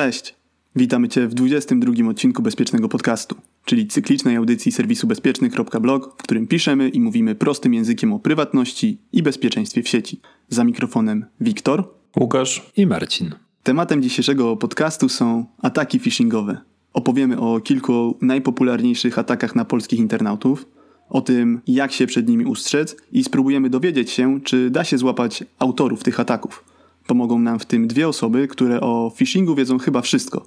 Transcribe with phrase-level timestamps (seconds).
[0.00, 0.34] Cześć!
[0.76, 6.88] Witamy Cię w 22 odcinku Bezpiecznego Podcastu, czyli cyklicznej audycji serwisu bezpieczny.blog, w którym piszemy
[6.88, 10.20] i mówimy prostym językiem o prywatności i bezpieczeństwie w sieci.
[10.48, 11.88] Za mikrofonem Wiktor,
[12.20, 13.34] Łukasz i Marcin.
[13.62, 16.58] Tematem dzisiejszego podcastu są ataki phishingowe.
[16.92, 20.66] Opowiemy o kilku najpopularniejszych atakach na polskich internautów,
[21.08, 25.44] o tym, jak się przed nimi ustrzec i spróbujemy dowiedzieć się, czy da się złapać
[25.58, 26.69] autorów tych ataków.
[27.06, 30.46] Pomogą nam w tym dwie osoby, które o phishingu wiedzą chyba wszystko.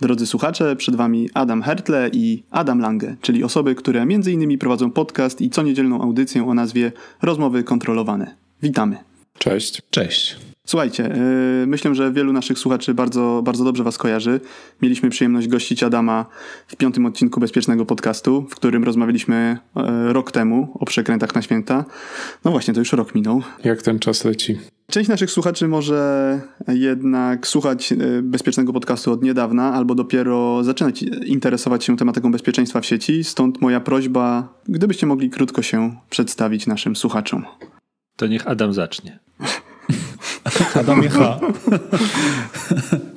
[0.00, 4.58] Drodzy słuchacze, przed Wami Adam Hertle i Adam Lange, czyli osoby, które m.in.
[4.58, 8.36] prowadzą podcast i co niedzielną audycję o nazwie Rozmowy Kontrolowane.
[8.62, 8.96] Witamy.
[9.38, 9.82] Cześć.
[9.90, 10.47] Cześć.
[10.68, 11.02] Słuchajcie,
[11.60, 14.40] yy, myślę, że wielu naszych słuchaczy bardzo, bardzo dobrze Was kojarzy.
[14.82, 16.26] Mieliśmy przyjemność gościć Adama
[16.66, 21.84] w piątym odcinku Bezpiecznego Podcastu, w którym rozmawialiśmy yy, rok temu o przekrętach na święta.
[22.44, 23.42] No właśnie, to już rok minął.
[23.64, 24.58] Jak ten czas leci?
[24.90, 31.84] Część naszych słuchaczy może jednak słuchać yy, Bezpiecznego Podcastu od niedawna, albo dopiero zaczynać interesować
[31.84, 33.24] się tematyką bezpieczeństwa w sieci.
[33.24, 37.44] Stąd moja prośba, gdybyście mogli krótko się przedstawić naszym słuchaczom.
[38.16, 39.18] To niech Adam zacznie.
[40.74, 41.40] Adamie H.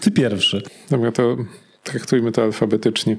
[0.01, 0.61] Ty pierwszy.
[0.89, 1.37] Dobra, to
[1.83, 3.17] traktujmy to alfabetycznie.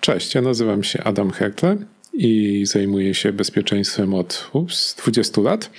[0.00, 1.76] Cześć, ja nazywam się Adam Hertle
[2.12, 5.70] i zajmuję się bezpieczeństwem od ups, 20 lat.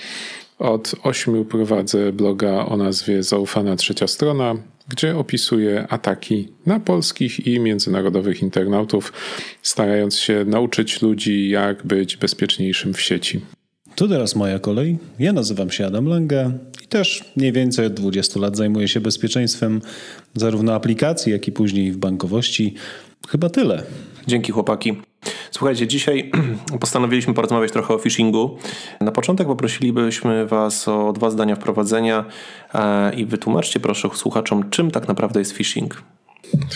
[0.60, 4.56] Od 8 prowadzę bloga o nazwie Zaufana Trzecia Strona,
[4.88, 9.14] gdzie opisuję ataki na polskich i międzynarodowych internautów,
[9.62, 13.42] starając się nauczyć ludzi, jak być bezpieczniejszym w sieci.
[13.96, 14.98] Tu teraz moja kolej.
[15.20, 16.52] Ja nazywam się Adam Lange
[16.86, 19.82] i też mniej więcej od 20 lat zajmuję się bezpieczeństwem
[20.34, 22.74] zarówno aplikacji, jak i później w bankowości.
[23.28, 23.84] Chyba tyle.
[24.28, 25.02] Dzięki chłopaki.
[25.52, 26.32] Słuchajcie, dzisiaj
[26.80, 28.58] postanowiliśmy porozmawiać trochę o phishingu.
[29.02, 32.26] Na początek poprosilibyśmy Was o dwa zdania wprowadzenia
[32.74, 36.04] e, i wytłumaczcie proszę słuchaczom, czym tak naprawdę jest phishing.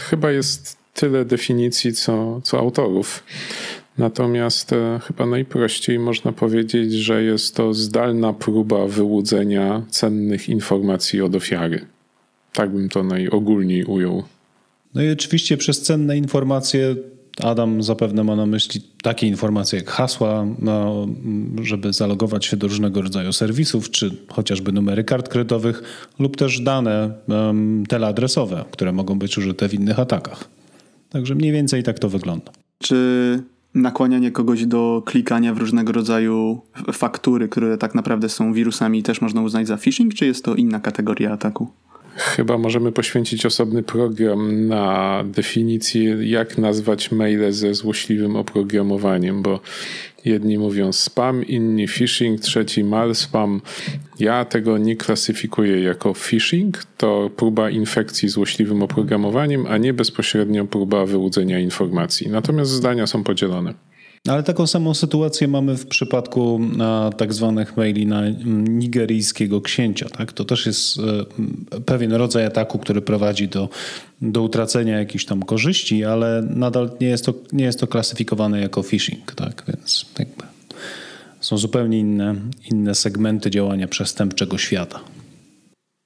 [0.10, 3.24] Chyba jest tyle definicji, co, co autorów.
[4.00, 11.36] Natomiast e, chyba najprościej można powiedzieć, że jest to zdalna próba wyłudzenia cennych informacji od
[11.36, 11.86] ofiary.
[12.54, 14.24] Tak bym to najogólniej ujął.
[14.96, 16.96] No i oczywiście przez cenne informacje
[17.44, 21.08] Adam zapewne ma na myśli takie informacje jak hasła, no,
[21.62, 25.84] żeby zalogować się do różnego rodzaju serwisów, czy chociażby numery kart kredytowych,
[26.20, 30.50] lub też dane um, teleadresowe, które mogą być użyte w innych atakach.
[31.10, 32.52] Także mniej więcej tak to wygląda.
[32.80, 33.40] Czy
[33.76, 36.62] nakłanianie kogoś do klikania w różnego rodzaju
[36.94, 40.80] faktury, które tak naprawdę są wirusami, też można uznać za phishing, czy jest to inna
[40.80, 41.68] kategoria ataku?
[42.20, 49.60] Chyba możemy poświęcić osobny program na definicję, jak nazwać maile ze złośliwym oprogramowaniem, bo
[50.26, 53.62] jedni mówią spam, inni phishing, trzeci malspam.
[54.20, 61.06] Ja tego nie klasyfikuję jako phishing, to próba infekcji złośliwym oprogramowaniem, a nie bezpośrednio próba
[61.06, 62.30] wyłudzenia informacji.
[62.30, 63.89] Natomiast zdania są podzielone.
[64.28, 66.60] Ale taką samą sytuację mamy w przypadku
[67.18, 68.30] tak zwanych maili na
[68.70, 70.10] nigeryjskiego księcia.
[70.10, 70.34] Tak?
[70.34, 73.70] To też jest e, pewien rodzaj ataku, który prowadzi do,
[74.22, 78.84] do utracenia jakichś tam korzyści, ale nadal nie jest to, nie jest to klasyfikowane jako
[78.84, 79.32] phishing.
[79.32, 79.64] Tak?
[79.68, 80.44] Więc jakby
[81.40, 82.36] są zupełnie inne,
[82.72, 85.00] inne segmenty działania przestępczego świata.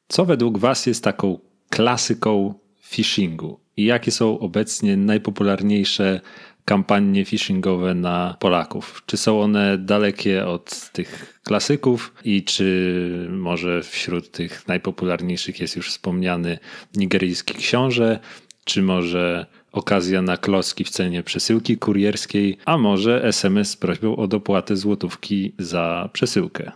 [0.08, 2.54] Co według Was jest taką klasyką
[2.90, 3.60] phishingu?
[3.78, 6.22] I jakie są obecnie najpopularniejsze
[6.66, 9.04] kampanie phishingowe na Polaków?
[9.06, 15.90] Czy są one dalekie od tych klasyków i czy może wśród tych najpopularniejszych jest już
[15.90, 16.60] wspomniany
[16.96, 18.20] nigeryjski książę,
[18.64, 24.28] czy może okazja na klocki w cenie przesyłki kurierskiej, a może SMS z prośbą o
[24.28, 26.72] dopłatę złotówki za przesyłkę?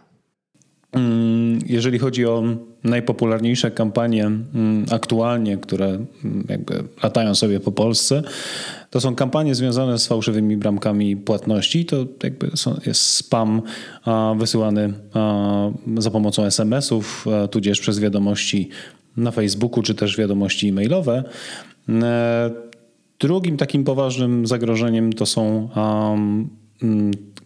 [0.92, 2.44] Mm, jeżeli chodzi o
[2.84, 8.24] najpopularniejsze kampanie mm, aktualnie, które mm, jakby latają sobie po Polsce,
[8.90, 11.86] to są kampanie związane z fałszywymi bramkami płatności.
[11.86, 12.52] To jakby
[12.86, 13.62] jest spam
[14.38, 14.94] wysyłany
[15.98, 18.70] za pomocą SMS-ów, tudzież przez wiadomości
[19.18, 21.24] na Facebooku, czy też wiadomości e-mailowe.
[21.90, 22.52] E,
[23.20, 25.70] drugim takim poważnym zagrożeniem to są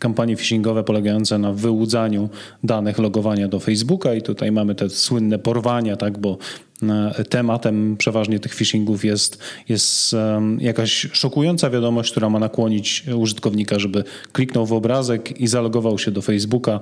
[0.01, 2.29] kampanie phishingowe polegające na wyłudzaniu
[2.63, 6.37] danych logowania do Facebooka i tutaj mamy te słynne porwania, tak, bo
[6.83, 9.37] e, tematem przeważnie tych phishingów jest,
[9.69, 10.15] jest
[10.57, 16.21] jakaś szokująca wiadomość, która ma nakłonić użytkownika, żeby kliknął w obrazek i zalogował się do
[16.21, 16.79] Facebooka,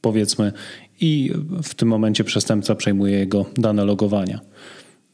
[0.00, 0.52] powiedzmy,
[1.00, 1.32] i
[1.62, 4.40] w tym momencie przestępca przejmuje jego dane logowania.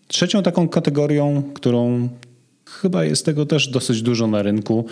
[0.09, 2.09] Trzecią taką kategorią, którą
[2.67, 4.85] chyba jest tego też dosyć dużo na rynku,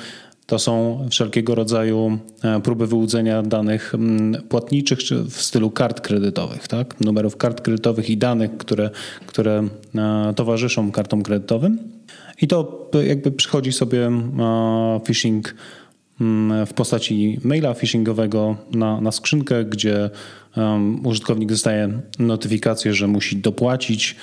[0.50, 6.68] to są wszelkiego rodzaju e, próby wyłudzenia danych mm, płatniczych czy w stylu kart kredytowych,
[6.68, 7.00] tak?
[7.00, 8.90] numerów kart kredytowych i danych, które,
[9.26, 11.78] które e, towarzyszą kartom kredytowym.
[12.42, 15.54] I to jakby przychodzi sobie e, phishing
[16.20, 20.10] mm, w postaci maila phishingowego na, na skrzynkę, gdzie
[21.04, 24.16] użytkownik dostaje notyfikację, że musi dopłacić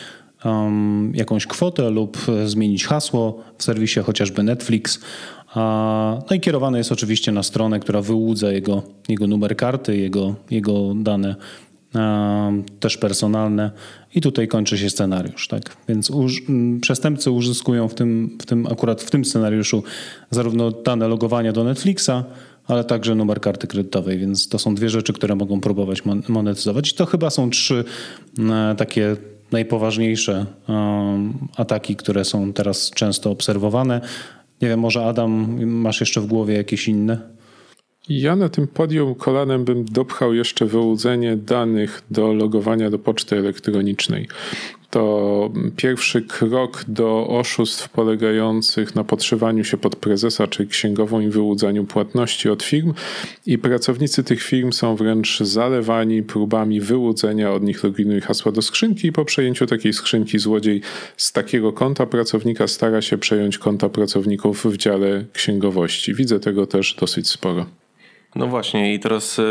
[1.13, 5.00] jakąś kwotę lub zmienić hasło w serwisie chociażby Netflix.
[6.30, 10.94] No i kierowane jest oczywiście na stronę, która wyłudza jego, jego numer karty, jego, jego
[10.95, 11.36] dane
[12.80, 13.71] też personalne
[14.15, 15.48] i tutaj kończy się scenariusz.
[15.48, 15.77] Tak?
[15.89, 16.42] Więc uż,
[16.81, 19.83] przestępcy uzyskują w tym, w tym, akurat w tym scenariuszu
[20.31, 22.24] zarówno dane logowania do Netflixa,
[22.68, 26.92] ale także numer karty kredytowej, więc to są dwie rzeczy, które mogą próbować monetyzować.
[26.92, 27.83] I to chyba są trzy
[28.77, 29.15] takie
[29.51, 30.45] najpoważniejsze
[31.57, 34.01] ataki, które są teraz często obserwowane.
[34.62, 37.38] Nie wiem, może Adam, masz jeszcze w głowie jakieś inne?
[38.09, 44.27] Ja na tym podium kolanem bym dopchał jeszcze wyłudzenie danych do logowania do poczty elektronicznej.
[44.89, 51.86] To pierwszy krok do oszustw polegających na podszywaniu się pod prezesa czy księgową i wyłudzaniu
[51.86, 52.94] płatności od firm
[53.45, 58.62] i pracownicy tych firm są wręcz zalewani próbami wyłudzenia od nich loginu i hasła do
[58.62, 60.81] skrzynki i po przejęciu takiej skrzynki złodziej
[61.18, 66.13] z takiego konta pracownika stara się przejąć konta pracowników w dziale księgowości.
[66.13, 67.66] Widzę tego też dosyć sporo.
[68.35, 69.44] No właśnie i teraz e,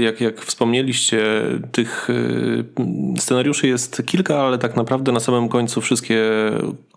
[0.00, 1.24] jak, jak wspomnieliście,
[1.72, 6.22] tych e, scenariuszy jest kilka, ale tak naprawdę na samym końcu wszystkie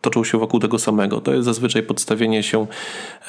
[0.02, 1.22] toczą się wokół tego samego.
[1.22, 2.68] To jest zazwyczaj podstawienie się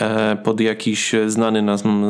[0.01, 2.05] e, pod jakiś znany nam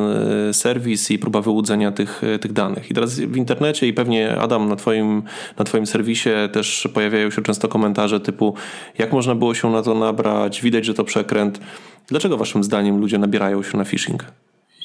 [0.53, 2.91] serwis i próba wyłudzenia tych, tych danych.
[2.91, 5.23] I teraz w internecie i pewnie Adam na twoim,
[5.59, 8.55] na twoim serwisie też pojawiają się często komentarze typu
[8.99, 11.61] jak można było się na to nabrać, widać, że to przekręt.
[12.07, 14.25] Dlaczego waszym zdaniem ludzie nabierają się na phishing?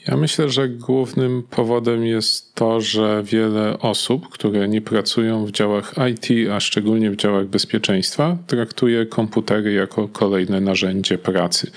[0.08, 5.94] Ja myślę, że głównym powodem jest to, że wiele osób, które nie pracują w działach
[6.12, 11.72] IT, a szczególnie w działach bezpieczeństwa, traktuje komputery jako kolejne narzędzie pracy.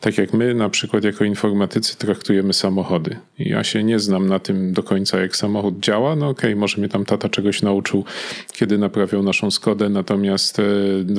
[0.00, 3.16] Tak jak my, na przykład, jako informatycy, traktujemy samochody.
[3.38, 6.16] Ja się nie znam na tym do końca, jak samochód działa.
[6.16, 8.04] No okej, okay, może mnie tam tata czegoś nauczył,
[8.52, 10.62] kiedy naprawiał naszą Skodę, natomiast e,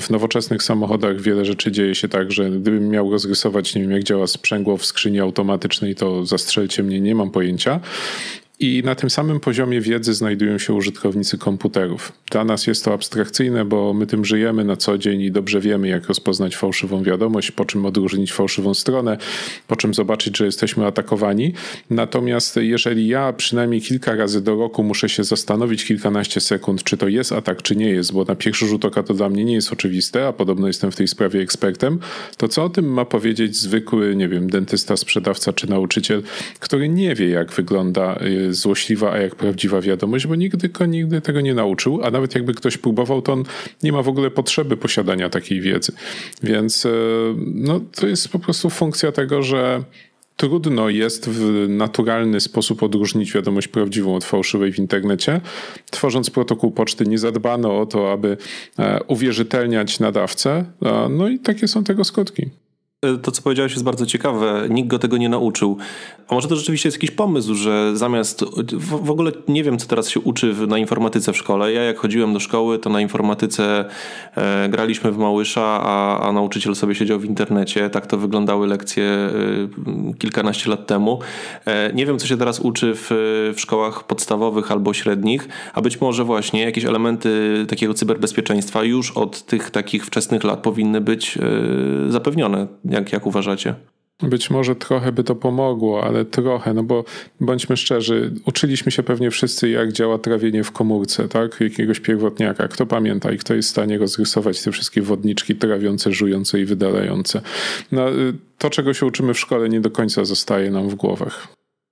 [0.02, 4.04] w nowoczesnych samochodach wiele rzeczy dzieje się tak, że gdybym miał rozrysować, nie wiem, jak
[4.04, 7.80] działa sprzęgło w skrzyni automatycznej, to zastrzeżenie zastrzelcie mnie, nie mam pojęcia.
[8.62, 12.12] I na tym samym poziomie wiedzy znajdują się użytkownicy komputerów.
[12.31, 15.88] Dla nas jest to abstrakcyjne, bo my tym żyjemy na co dzień i dobrze wiemy,
[15.88, 19.18] jak rozpoznać fałszywą wiadomość, po czym odróżnić fałszywą stronę,
[19.68, 21.54] po czym zobaczyć, że jesteśmy atakowani.
[21.90, 27.08] Natomiast jeżeli ja przynajmniej kilka razy do roku muszę się zastanowić kilkanaście sekund, czy to
[27.08, 29.74] jest atak, czy nie jest, bo na pierwszy rzut oka to dla mnie nie jest
[29.74, 32.00] oczywiste, a podobno jestem w tej sprawie ekspertem,
[32.38, 36.24] to co o tym ma powiedzieć zwykły, nie wiem, dentysta, sprzedawca czy nauczyciel,
[36.60, 38.19] który nie wie, jak wygląda
[38.50, 42.36] y, złośliwa, a jak prawdziwa wiadomość, bo nigdy go nigdy tego nie nauczył, a nawet
[42.36, 43.44] jakby ktoś próbował, to on
[43.83, 45.92] nie ma w ogóle potrzeby posiadania takiej wiedzy.
[46.44, 46.89] Więc e,
[47.38, 49.83] no, to jest po prostu funkcja tego, że
[50.38, 55.42] trudno jest w naturalny sposób odróżnić wiadomość prawdziwą od fałszywej w internecie.
[55.92, 58.38] Tworząc protokół poczty nie zadbano o to, aby
[58.80, 60.65] e, uwierzytelniać nadawcę.
[61.09, 62.50] No i takie są tego skutki.
[63.21, 64.68] To, co powiedziałeś, jest bardzo ciekawe.
[64.69, 65.77] Nikt go tego nie nauczył.
[66.27, 68.45] A może to rzeczywiście jest jakiś pomysł, że zamiast.
[68.74, 71.74] W, w ogóle nie wiem, co teraz się uczy na informatyce w szkole.
[71.74, 73.86] Ja, jak chodziłem do szkoły, to na informatyce
[74.36, 77.89] e, graliśmy w Małysza, a, a, nauczyciel sobie siedział w internecie.
[77.89, 79.29] Tak to wyglądały lekcje e,
[80.20, 81.20] kilkanaście lat temu.
[81.65, 83.08] E, nie wiem, co się teraz uczy w,
[83.55, 89.46] w szkołach podstawowych albo średnich, a być może właśnie jakieś elementy takiego cyberbezpieczeństwa już od
[89.46, 93.75] tych takich wczesnych lat powinny być e, zapewnione jak, jak uważacie?
[94.24, 97.03] Być może trochę by to pomogło, ale trochę, no bo
[97.39, 101.62] bądźmy szczerzy, uczyliśmy się pewnie wszyscy, jak działa trawienie w komórce, tak?
[101.62, 102.67] Jakiegoś pierwotniaka.
[102.67, 107.41] Kto pamięta i kto jest w stanie rozrysować te wszystkie wodniczki trawiące, żujące i wydalające?
[107.91, 111.48] No, y, to, czego się uczymy w szkole, nie do końca zostaje nam w głowach.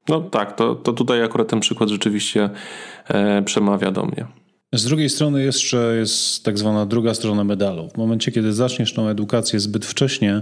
[0.10, 2.50] No tak, to, to tutaj akurat ten przykład rzeczywiście
[3.08, 4.26] e, przemawia do mnie.
[4.74, 7.90] Z drugiej strony jeszcze jest tak zwana druga strona medalu.
[7.90, 10.42] W momencie, kiedy zaczniesz tą edukację zbyt wcześnie,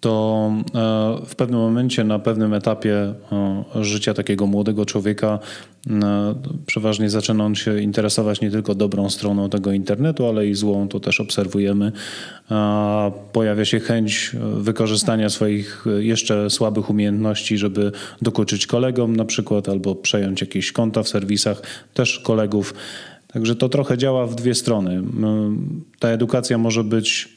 [0.00, 3.14] to e, w pewnym momencie, na pewnym etapie
[3.74, 5.38] e, życia takiego młodego człowieka,
[5.90, 6.34] e,
[6.66, 11.00] przeważnie zaczyna on się interesować nie tylko dobrą stroną tego internetu, ale i złą, to
[11.00, 11.92] też obserwujemy.
[13.32, 20.40] Pojawia się chęć wykorzystania swoich jeszcze słabych umiejętności, żeby dokuczyć kolegom na przykład, albo przejąć
[20.40, 21.62] jakieś konta w serwisach,
[21.94, 22.74] też kolegów.
[23.36, 25.02] Także to trochę działa w dwie strony.
[25.98, 27.28] Ta edukacja może być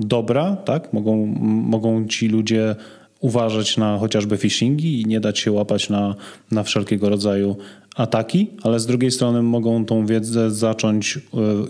[0.00, 0.92] dobra, tak?
[0.92, 1.26] Mogą,
[1.66, 2.76] mogą ci ludzie
[3.20, 6.14] uważać na chociażby phishingi i nie dać się łapać na,
[6.50, 7.56] na wszelkiego rodzaju
[7.96, 11.20] ataki, ale z drugiej strony mogą tą wiedzę zacząć e,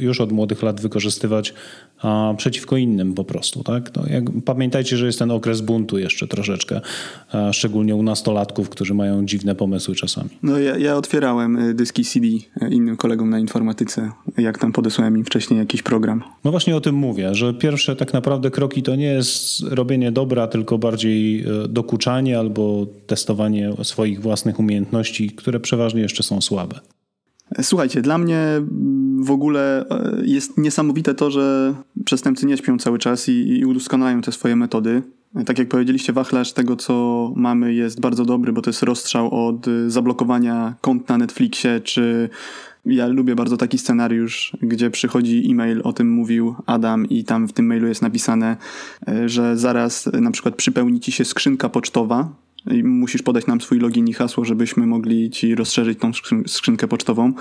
[0.00, 1.54] już od młodych lat wykorzystywać
[2.02, 3.64] a, przeciwko innym po prostu.
[3.64, 3.96] Tak?
[3.96, 6.80] No, jak, pamiętajcie, że jest ten okres buntu jeszcze troszeczkę,
[7.52, 10.30] szczególnie u nastolatków, którzy mają dziwne pomysły czasami.
[10.42, 12.26] No ja, ja otwierałem e, dyski CD
[12.60, 16.22] e, innym kolegom na informatyce, jak tam podesłałem im wcześniej jakiś program.
[16.44, 20.46] No właśnie o tym mówię, że pierwsze tak naprawdę kroki to nie jest robienie dobra,
[20.46, 26.80] tylko bardziej dokuczanie albo testowanie swoich własnych umiejętności, które przeważnie jeszcze są słabe.
[27.60, 28.62] Słuchajcie, dla mnie
[29.22, 34.20] w ogóle e, jest niesamowite to, że przestępcy nie śpią cały czas i, i udoskonalają
[34.20, 35.02] te swoje metody.
[35.46, 39.66] Tak jak powiedzieliście, wachlarz tego, co mamy, jest bardzo dobry, bo to jest rozstrzał od
[39.86, 42.28] zablokowania kont na Netflixie, czy
[42.86, 47.52] ja lubię bardzo taki scenariusz, gdzie przychodzi e-mail, o tym mówił Adam, i tam w
[47.52, 48.56] tym mailu jest napisane,
[49.08, 52.28] e, że zaraz na przykład przypełni ci się skrzynka pocztowa,
[52.70, 56.10] i musisz podać nam swój login i hasło, żebyśmy mogli ci rozszerzyć tą
[56.46, 57.32] skrzynkę pocztową.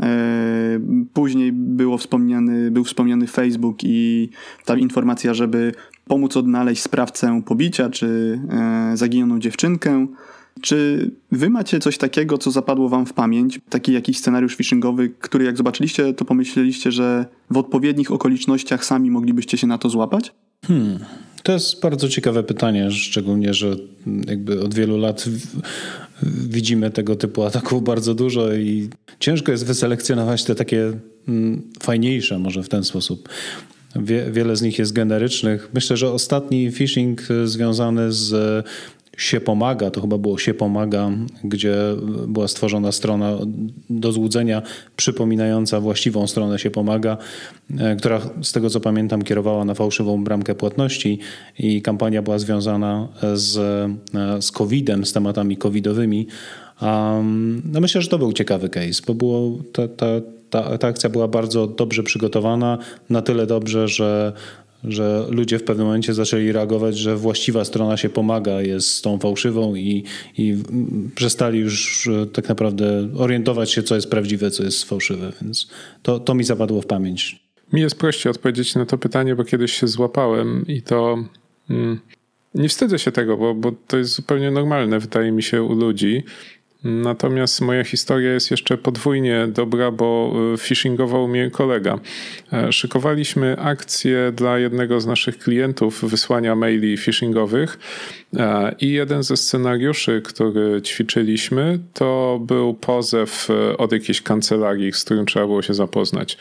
[0.00, 0.80] E,
[1.12, 4.28] później było wspomniany, był wspomniany Facebook i
[4.64, 5.72] ta informacja, żeby
[6.06, 10.06] pomóc odnaleźć sprawcę pobicia czy e, zaginioną dziewczynkę.
[10.60, 13.60] Czy wy macie coś takiego, co zapadło wam w pamięć?
[13.68, 19.58] Taki jakiś scenariusz phishingowy, który jak zobaczyliście, to pomyśleliście, że w odpowiednich okolicznościach sami moglibyście
[19.58, 20.32] się na to złapać?
[20.66, 20.98] Hmm.
[21.42, 23.76] To jest bardzo ciekawe pytanie, szczególnie, że
[24.26, 25.24] jakby od wielu lat
[26.22, 28.88] widzimy tego typu ataków bardzo dużo i
[29.20, 30.92] ciężko jest wyselekcjonować te takie
[31.28, 33.28] mm, fajniejsze, może w ten sposób.
[33.96, 35.70] Wie, wiele z nich jest generycznych.
[35.74, 38.34] Myślę, że ostatni phishing związany z
[39.20, 41.10] się pomaga, to chyba było się pomaga,
[41.44, 41.74] gdzie
[42.28, 43.38] była stworzona strona
[43.90, 44.62] do złudzenia
[44.96, 47.16] przypominająca właściwą stronę się pomaga,
[47.78, 51.18] e, która z tego co pamiętam kierowała na fałszywą bramkę płatności
[51.58, 53.58] i kampania była związana z,
[54.14, 56.26] e, z COVID-em, z tematami covidowymi.
[56.82, 60.06] Um, no myślę, że to był ciekawy case, bo było ta, ta,
[60.50, 62.78] ta, ta akcja była bardzo dobrze przygotowana,
[63.10, 64.32] na tyle dobrze, że
[64.84, 69.74] że ludzie w pewnym momencie zaczęli reagować, że właściwa strona się pomaga, jest tą fałszywą
[69.74, 70.04] i,
[70.38, 70.56] i
[71.14, 75.68] przestali już tak naprawdę orientować się, co jest prawdziwe, co jest fałszywe, więc
[76.02, 77.50] to, to mi zapadło w pamięć.
[77.72, 81.24] Mi jest prościej odpowiedzieć na to pytanie, bo kiedyś się złapałem i to
[81.70, 82.00] mm,
[82.54, 86.24] nie wstydzę się tego, bo, bo to jest zupełnie normalne, wydaje mi się, u ludzi.
[86.84, 91.98] Natomiast moja historia jest jeszcze podwójnie dobra, bo e, phishingował mnie kolega.
[92.52, 97.78] E, szykowaliśmy akcję dla jednego z naszych klientów wysłania maili phishingowych
[98.36, 105.26] e, i jeden ze scenariuszy, który ćwiczyliśmy, to był pozew od jakiejś kancelarii, z którym
[105.26, 106.38] trzeba było się zapoznać.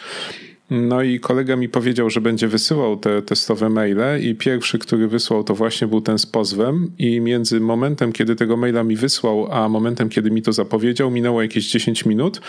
[0.70, 5.44] No i kolega mi powiedział, że będzie wysyłał te testowe maile i pierwszy, który wysłał,
[5.44, 6.92] to właśnie był ten z pozwem.
[6.98, 11.42] I między momentem, kiedy tego maila mi wysłał, a momentem, kiedy mi to zapowiedział, minęło
[11.42, 12.42] jakieś 10 minut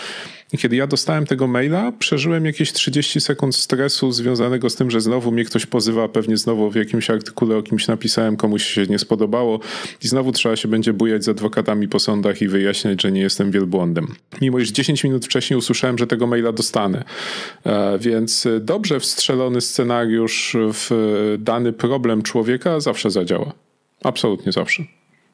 [0.52, 5.00] i kiedy ja dostałem tego maila, przeżyłem jakieś 30 sekund stresu związanego z tym, że
[5.00, 8.98] znowu mnie ktoś pozywa, pewnie znowu w jakimś artykule o kimś napisałem, komuś się nie
[8.98, 9.60] spodobało
[10.04, 13.50] i znowu trzeba się będzie bujać z adwokatami po sądach i wyjaśniać, że nie jestem
[13.50, 14.14] wielbłądem.
[14.40, 17.04] Mimo iż 10 minut wcześniej usłyszałem, że tego maila dostanę.
[17.64, 20.90] E, więc dobrze wstrzelony scenariusz w
[21.38, 23.52] dany problem człowieka zawsze zadziała.
[24.04, 24.84] Absolutnie zawsze.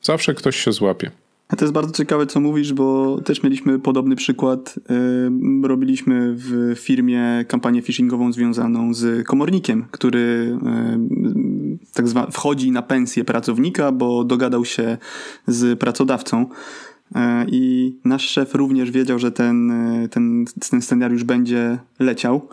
[0.02, 1.11] Zawsze ktoś się złapie.
[1.49, 4.75] To jest bardzo ciekawe, co mówisz, bo też mieliśmy podobny przykład.
[5.62, 10.59] Robiliśmy w firmie kampanię phishingową związaną z komornikiem, który
[11.93, 14.99] tak zwa, wchodzi na pensję pracownika, bo dogadał się
[15.47, 16.47] z pracodawcą.
[17.15, 19.73] E, I nasz szef również wiedział, że ten,
[20.11, 22.49] ten, ten scenariusz będzie leciał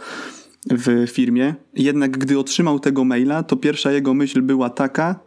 [0.72, 1.56] w firmie.
[1.74, 5.20] Jednak gdy otrzymał tego maila, to pierwsza jego myśl była taka,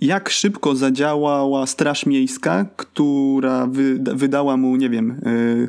[0.00, 5.68] jak szybko zadziałała Straż Miejska, która wy, wydała mu, nie wiem, yy,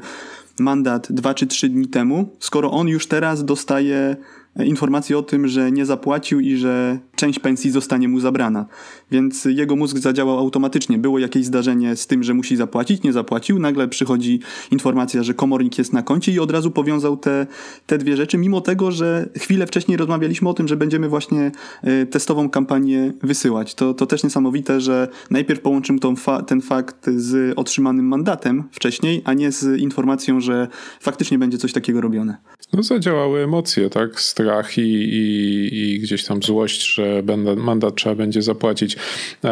[0.60, 4.16] mandat dwa czy trzy dni temu, skoro on już teraz dostaje
[4.66, 8.66] informację o tym, że nie zapłacił i że część pensji zostanie mu zabrana.
[9.12, 10.98] Więc jego mózg zadziałał automatycznie.
[10.98, 13.60] Było jakieś zdarzenie z tym, że musi zapłacić, nie zapłacił.
[13.60, 14.40] Nagle przychodzi
[14.72, 17.48] informacja, że komornik jest na koncie i od razu powiązał te,
[17.86, 21.52] te dwie rzeczy, mimo tego, że chwilę wcześniej rozmawialiśmy o tym, że będziemy właśnie
[21.84, 23.76] e, testową kampanię wysyłać.
[23.76, 29.34] To, to też niesamowite, że najpierw połączymy fa ten fakt z otrzymanym mandatem wcześniej, a
[29.34, 30.68] nie z informacją, że
[31.00, 32.38] faktycznie będzie coś takiego robione.
[32.74, 34.22] No zadziałały emocje, tak?
[34.22, 37.24] Strach i, i, i gdzieś tam złość, że
[37.58, 38.98] mandat trzeba będzie zapłacić.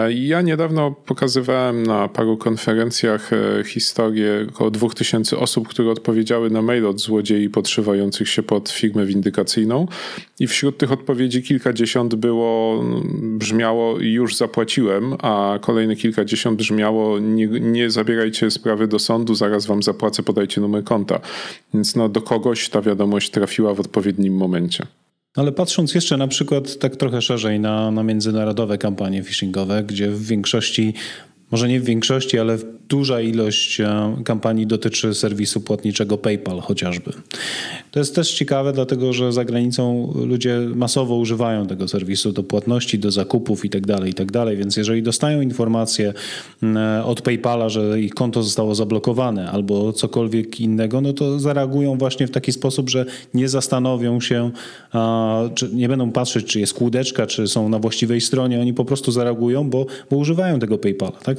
[0.09, 6.85] Ja niedawno pokazywałem na paru konferencjach e, historię około 2000 osób, które odpowiedziały na mail
[6.85, 9.87] od złodziei podszywających się pod firmę windykacyjną
[10.39, 12.83] i wśród tych odpowiedzi kilkadziesiąt było,
[13.21, 19.83] brzmiało już zapłaciłem, a kolejne kilkadziesiąt brzmiało nie, nie zabierajcie sprawy do sądu, zaraz wam
[19.83, 21.19] zapłacę, podajcie numer konta.
[21.73, 24.85] Więc no, do kogoś ta wiadomość trafiła w odpowiednim momencie.
[25.35, 30.25] Ale patrząc jeszcze na przykład tak trochę szerzej na, na międzynarodowe kampanie phishingowe, gdzie w
[30.25, 30.93] większości
[31.51, 32.57] może nie w większości, ale
[32.89, 37.11] duża ilość e, kampanii dotyczy serwisu płatniczego PayPal chociażby.
[37.91, 42.99] To jest też ciekawe, dlatego że za granicą ludzie masowo używają tego serwisu do płatności,
[42.99, 46.13] do zakupów itd., tak itd., tak więc jeżeli dostają informację
[46.63, 52.27] e, od PayPala, że ich konto zostało zablokowane albo cokolwiek innego, no to zareagują właśnie
[52.27, 54.51] w taki sposób, że nie zastanowią się,
[55.55, 59.11] czy nie będą patrzeć, czy jest kłódeczka, czy są na właściwej stronie, oni po prostu
[59.11, 61.11] zareagują, bo, bo używają tego PayPala.
[61.11, 61.36] Tak?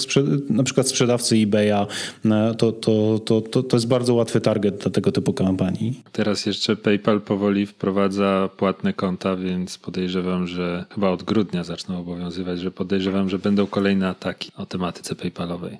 [0.50, 1.87] Na przykład sprzedawcy eBaya,
[2.25, 6.02] e, to, to, to, to, to jest bardzo łatwy target dla tego typu kampanii.
[6.12, 12.61] Teraz jeszcze PayPal powoli wprowadza płatne konta, więc podejrzewam, że chyba od grudnia zaczną obowiązywać,
[12.61, 15.78] że podejrzewam, że będą kolejne ataki o tematyce PayPalowej.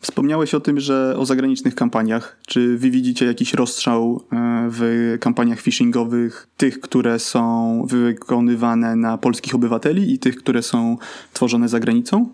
[0.00, 2.36] Wspomniałeś o tym, że o zagranicznych kampaniach.
[2.46, 9.54] Czy wy widzicie jakiś rozstrzał e, w kampaniach phishingowych, tych, które są wykonywane na polskich
[9.54, 10.96] obywateli i tych, które są
[11.32, 12.28] tworzone za granicą?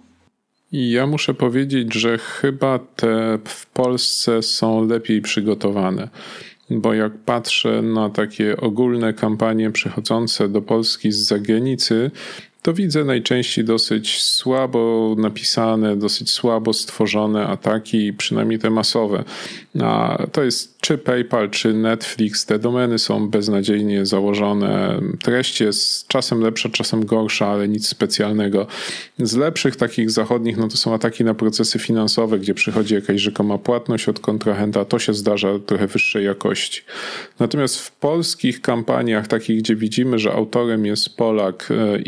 [0.78, 6.08] Ja muszę powiedzieć, że chyba te w Polsce są lepiej przygotowane.
[6.70, 12.10] Bo jak patrzę na takie ogólne kampanie przychodzące do Polski z zagranicy,
[12.66, 19.24] to widzę najczęściej dosyć słabo napisane, dosyć słabo stworzone ataki, przynajmniej te masowe.
[19.82, 25.00] A to jest czy PayPal, czy Netflix, te domeny są beznadziejnie założone.
[25.22, 28.66] Treść jest czasem lepsza, czasem gorsza, ale nic specjalnego.
[29.18, 33.58] Z lepszych takich zachodnich, no to są ataki na procesy finansowe, gdzie przychodzi jakaś rzekoma
[33.58, 36.82] płatność od kontrahenta, to się zdarza trochę wyższej jakości.
[37.38, 41.98] Natomiast w polskich kampaniach, takich, gdzie widzimy, że autorem jest Polak e,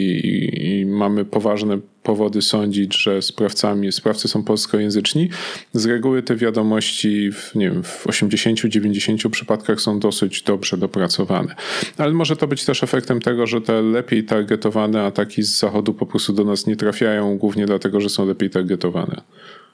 [0.00, 5.30] i, i mamy poważne powody sądzić, że sprawcami, sprawcy są polskojęzyczni.
[5.72, 11.54] Z reguły te wiadomości w, nie wiem, w 80-90 przypadkach są dosyć dobrze dopracowane.
[11.98, 16.06] Ale może to być też efektem tego, że te lepiej targetowane ataki z zachodu po
[16.06, 19.20] prostu do nas nie trafiają, głównie dlatego, że są lepiej targetowane.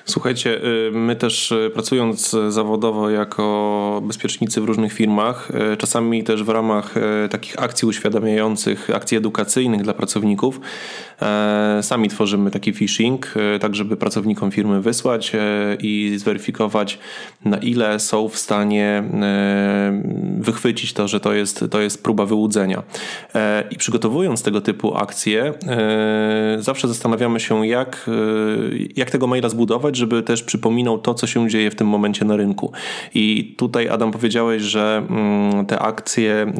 [0.08, 6.42] Słuchajcie, y, my też y, pracując zawodowo jako bezpiecznicy w różnych firmach, y, czasami też
[6.42, 6.94] w ramach
[7.30, 10.60] takich akcji uświadamiających, akcji edukacyjnych dla pracowników,
[11.82, 15.32] sami tworzymy taki phishing, tak żeby pracownikom firmy wysłać
[15.80, 16.98] i zweryfikować,
[17.44, 19.02] na ile są w stanie
[20.38, 22.82] wychwycić to, że to jest, to jest próba wyłudzenia.
[23.70, 25.54] I przygotowując tego typu akcje,
[26.58, 28.10] zawsze zastanawiamy się, jak,
[28.96, 32.36] jak tego maila zbudować, żeby też przypominał to, co się dzieje w tym momencie na
[32.36, 32.72] rynku.
[33.14, 36.52] I tutaj, Adam, powiedziałeś, że mm, te akcje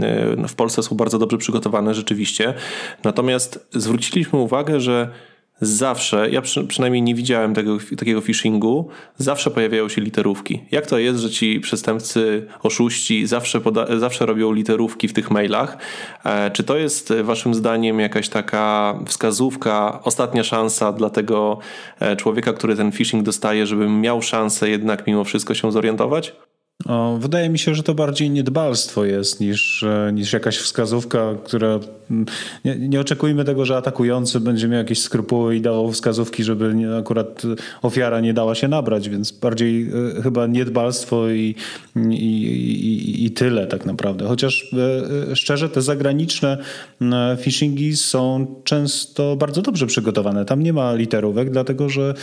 [0.45, 2.55] y, w Polsce są bardzo dobrze przygotowane, rzeczywiście.
[3.05, 5.11] Natomiast zwróciliśmy uwagę, że
[5.61, 8.89] zawsze, ja przy, przynajmniej nie widziałem tego, takiego phishingu,
[9.19, 10.65] zawsze pojawiają się literówki.
[10.71, 15.79] Jak to jest, że ci przestępcy, oszuści zawsze, poda, zawsze robią literówki w tych mailach?
[16.25, 21.59] E, czy to jest waszym zdaniem jakaś taka wskazówka, ostatnia szansa dla tego
[22.01, 26.33] e, człowieka, który ten phishing dostaje, żeby miał szansę jednak mimo wszystko się zorientować?
[26.85, 31.81] O, wydaje mi się, że to bardziej niedbalstwo jest niż, e, niż jakaś wskazówka, która.
[32.11, 32.27] Mm,
[32.65, 36.97] nie, nie, oczekujmy tego, że atakujący będzie miał jakieś skrupuły i dał wskazówki, żeby nie,
[36.97, 37.43] akurat
[37.83, 41.55] ofiara nie dała się nabrać, więc bardziej y, chyba niedbalstwo i,
[41.97, 44.27] i, i, i, tyle tak naprawdę.
[44.27, 44.73] Chociaż
[45.33, 46.59] y, szczerze, te zagraniczne
[47.41, 50.45] phishingi są często bardzo dobrze przygotowane.
[50.45, 52.15] Tam nie ma literówek, dlatego że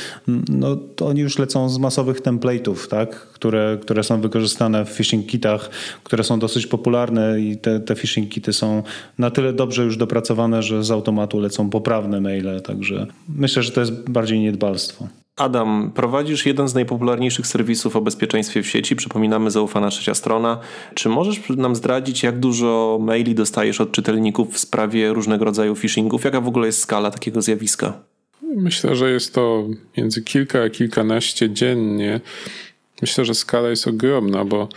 [0.49, 3.15] no, oni już lecą z masowych template'ów, tak?
[3.15, 5.69] które, które są wykorzystane wykorzystane w phishing kitach,
[6.03, 8.83] które są dosyć popularne i te, te phishing kity są
[9.17, 13.79] na tyle dobrze już dopracowane, że z automatu lecą poprawne maile, także myślę, że to
[13.79, 15.07] jest bardziej niedbalstwo.
[15.35, 18.95] Adam, prowadzisz jeden z najpopularniejszych serwisów o bezpieczeństwie w sieci.
[18.95, 20.59] Przypominamy, zaufana trzecia strona.
[20.93, 26.23] Czy możesz nam zdradzić, jak dużo maili dostajesz od czytelników w sprawie różnego rodzaju phishingów?
[26.23, 27.93] Jaka w ogóle jest skala takiego zjawiska?
[28.55, 32.21] Myślę, że jest to między kilka a kilkanaście dziennie.
[33.01, 34.69] Myślę, że skala jest ogromna, bo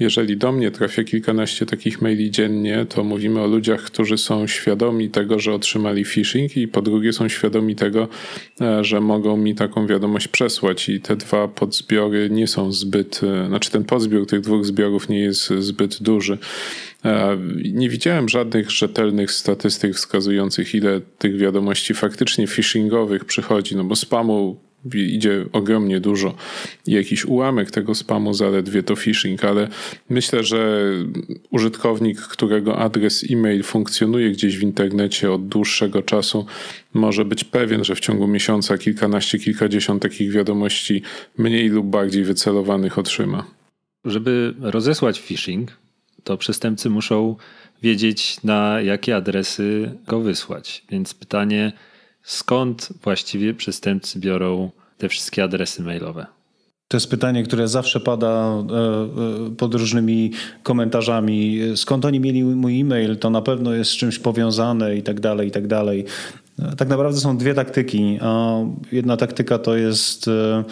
[0.00, 5.10] Jeżeli do mnie trafia kilkanaście takich maili dziennie, to mówimy o ludziach, którzy są świadomi
[5.10, 8.08] tego, że otrzymali phishing i po drugie są świadomi tego,
[8.60, 13.46] e, że mogą mi taką wiadomość przesłać i te dwa podzbiory nie są zbyt, e,
[13.48, 16.38] znaczy ten podzbiór tych dwóch zbiorów nie jest zbyt duży.
[17.04, 17.36] E,
[17.72, 24.65] nie widziałem żadnych rzetelnych statystyk wskazujących, ile tych wiadomości faktycznie phishingowych przychodzi, no bo spamu
[24.94, 26.34] idzie ogromnie dużo
[26.86, 29.68] jakiś ułamek tego spamu zaledwie to phishing, ale
[30.10, 30.90] myślę, że
[31.50, 36.46] użytkownik, którego adres e-mail funkcjonuje gdzieś w internecie od dłuższego czasu,
[36.94, 41.02] może być pewien, że w ciągu miesiąca kilkanaście, kilkadziesiąt takich wiadomości
[41.38, 43.46] mniej lub bardziej wycelowanych otrzyma.
[44.04, 45.70] Żeby rozesłać phishing,
[46.24, 47.36] to przestępcy muszą
[47.82, 50.84] wiedzieć, na jakie adresy go wysłać.
[50.90, 51.72] Więc pytanie,
[52.26, 56.26] skąd właściwie przestępcy biorą te wszystkie adresy mailowe?
[56.88, 61.60] To jest pytanie, które zawsze pada e, e, pod różnymi komentarzami.
[61.76, 63.16] Skąd oni mieli mój e-mail?
[63.16, 66.04] To na pewno jest z czymś powiązane i tak dalej, i tak dalej.
[66.76, 68.18] Tak naprawdę są dwie taktyki.
[68.92, 70.64] Jedna taktyka to jest e,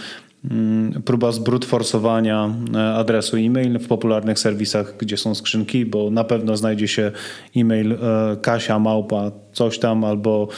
[0.50, 2.54] mm, próba zbrutforsowania
[2.96, 7.12] adresu e-mail w popularnych serwisach, gdzie są skrzynki, bo na pewno znajdzie się
[7.56, 7.98] e-mail
[8.42, 10.48] Kasia Małpa coś tam albo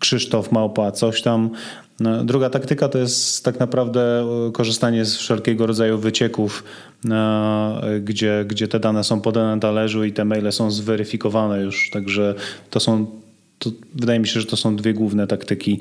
[0.00, 1.50] Krzysztof Małpa coś tam.
[2.00, 6.64] No, druga taktyka to jest tak naprawdę e, korzystanie z wszelkiego rodzaju wycieków,
[7.10, 11.90] e, gdzie, gdzie te dane są podane na talerzu i te maile są zweryfikowane już.
[11.92, 12.34] Także
[12.70, 13.06] to są,
[13.58, 15.80] to wydaje mi się, że to są dwie główne taktyki.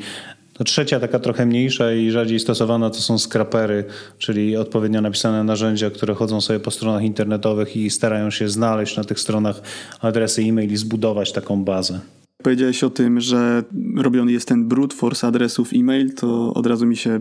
[0.60, 3.84] No, trzecia, taka trochę mniejsza i rzadziej stosowana, to są skrapery,
[4.18, 9.04] czyli odpowiednio napisane narzędzia, które chodzą sobie po stronach internetowych i starają się znaleźć na
[9.04, 9.62] tych stronach
[10.02, 12.00] adresy e-mail i zbudować taką bazę.
[12.44, 13.64] Powiedziałeś o tym, że
[13.98, 17.20] robiony jest ten brute force adresów e-mail, to od razu mi się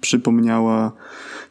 [0.00, 0.92] przypomniała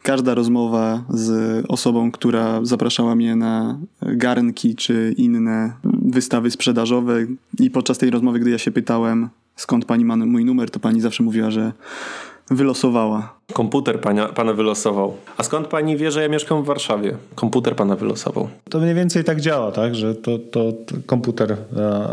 [0.03, 7.25] każda rozmowa z osobą, która zapraszała mnie na garnki czy inne wystawy sprzedażowe
[7.59, 11.01] i podczas tej rozmowy, gdy ja się pytałem, skąd pani ma mój numer, to pani
[11.01, 11.71] zawsze mówiła, że
[12.51, 13.39] wylosowała.
[13.53, 15.17] Komputer pana, pana wylosował.
[15.37, 17.17] A skąd pani wie, że ja mieszkam w Warszawie?
[17.35, 18.49] Komputer pana wylosował.
[18.69, 19.95] To mniej więcej tak działa, tak?
[19.95, 21.57] Że to, to, to komputer e,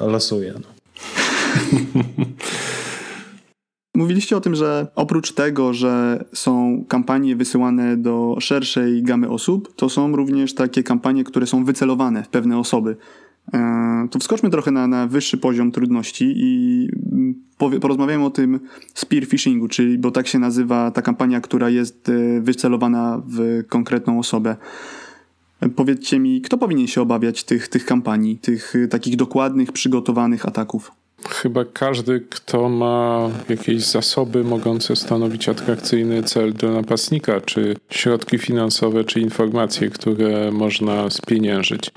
[0.06, 0.52] losuje.
[0.54, 0.75] No.
[3.96, 9.88] Mówiliście o tym, że oprócz tego, że są kampanie wysyłane do szerszej gamy osób, to
[9.88, 12.96] są również takie kampanie, które są wycelowane w pewne osoby.
[13.54, 16.88] E, to wskoczmy trochę na, na wyższy poziom trudności i
[17.58, 18.60] powie, porozmawiamy o tym
[18.94, 24.18] spear phishingu, czyli bo tak się nazywa ta kampania, która jest e, wycelowana w konkretną
[24.18, 24.56] osobę.
[25.76, 30.92] Powiedzcie mi, kto powinien się obawiać tych, tych kampanii, tych takich dokładnych, przygotowanych ataków?
[31.28, 39.04] Chyba każdy, kto ma jakieś zasoby mogące stanowić atrakcyjny cel dla napastnika, czy środki finansowe,
[39.04, 41.90] czy informacje, które można spieniężyć.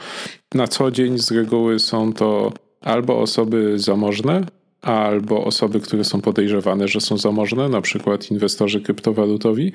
[0.53, 4.45] Na co dzień z reguły są to albo osoby zamożne,
[4.81, 9.73] albo osoby, które są podejrzewane, że są zamożne, na przykład inwestorzy kryptowalutowi,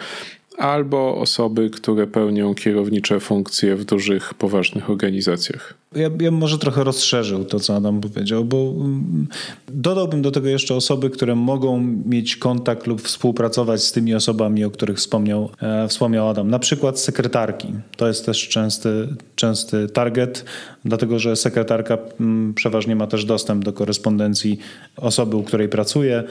[0.58, 5.74] albo osoby, które pełnią kierownicze funkcje w dużych, poważnych organizacjach.
[5.96, 9.26] Ja, ja może trochę rozszerzył to, co Adam powiedział, bo mm,
[9.68, 14.70] dodałbym do tego jeszcze osoby, które mogą mieć kontakt lub współpracować z tymi osobami, o
[14.70, 16.50] których wspomniał, e, wspomniał Adam.
[16.50, 17.68] Na przykład sekretarki.
[17.96, 20.44] To jest też częsty, częsty target,
[20.84, 24.58] dlatego że sekretarka m, mm, przeważnie ma też dostęp do korespondencji
[24.96, 26.24] osoby, u której pracuje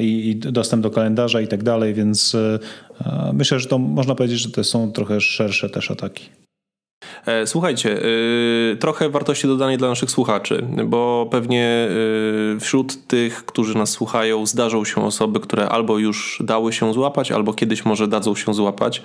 [0.00, 2.58] i, i dostęp do kalendarza i tak dalej, więc e,
[3.32, 6.30] myślę, że to można powiedzieć, że to są trochę szersze też ataki.
[7.26, 8.00] E, słuchajcie,
[8.72, 11.88] e, trochę wartości dodanej dla naszych słuchaczy, bo pewnie
[12.56, 17.32] e, wśród tych, którzy nas słuchają, zdarzą się osoby, które albo już dały się złapać,
[17.32, 19.02] albo kiedyś może dadzą się złapać.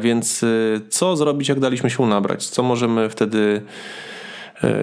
[0.00, 0.44] Więc
[0.88, 2.46] co zrobić, jak daliśmy się nabrać?
[2.46, 3.62] Co możemy wtedy,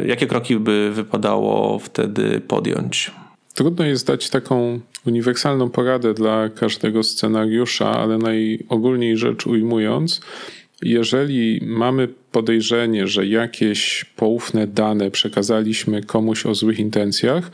[0.06, 3.12] jakie kroki by wypadało wtedy podjąć?
[3.60, 10.22] Trudno jest dać taką uniwersalną poradę dla każdego scenariusza, ale najogólniej rzecz ujmując,
[10.82, 17.52] jeżeli mamy podejrzenie, że jakieś poufne dane przekazaliśmy komuś o złych intencjach,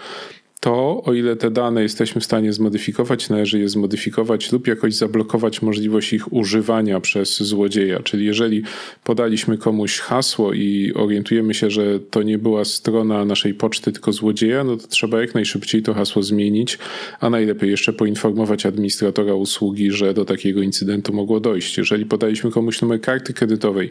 [0.65, 5.61] to o ile te dane jesteśmy w stanie zmodyfikować, należy je zmodyfikować lub jakoś zablokować
[5.61, 7.99] możliwość ich używania przez złodzieja.
[7.99, 8.63] Czyli jeżeli
[9.03, 14.63] podaliśmy komuś hasło i orientujemy się, że to nie była strona naszej poczty, tylko złodzieja,
[14.63, 16.77] no to trzeba jak najszybciej to hasło zmienić,
[17.19, 21.77] a najlepiej jeszcze poinformować administratora usługi, że do takiego incydentu mogło dojść.
[21.77, 23.89] Jeżeli podaliśmy komuś numer karty kredytowej,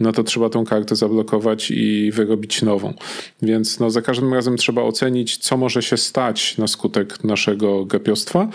[0.00, 2.94] no to trzeba tą kartę zablokować i wyrobić nową.
[3.42, 7.84] Więc no, za każdym razem trzeba ocenić, co może się stać stać na skutek naszego
[7.84, 8.48] gapiostwa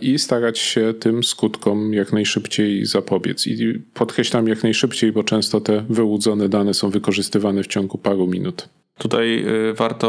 [0.00, 3.46] i starać się tym skutkom jak najszybciej zapobiec.
[3.46, 8.68] I podkreślam jak najszybciej, bo często te wyłudzone dane są wykorzystywane w ciągu paru minut.
[8.98, 10.08] Tutaj y, warto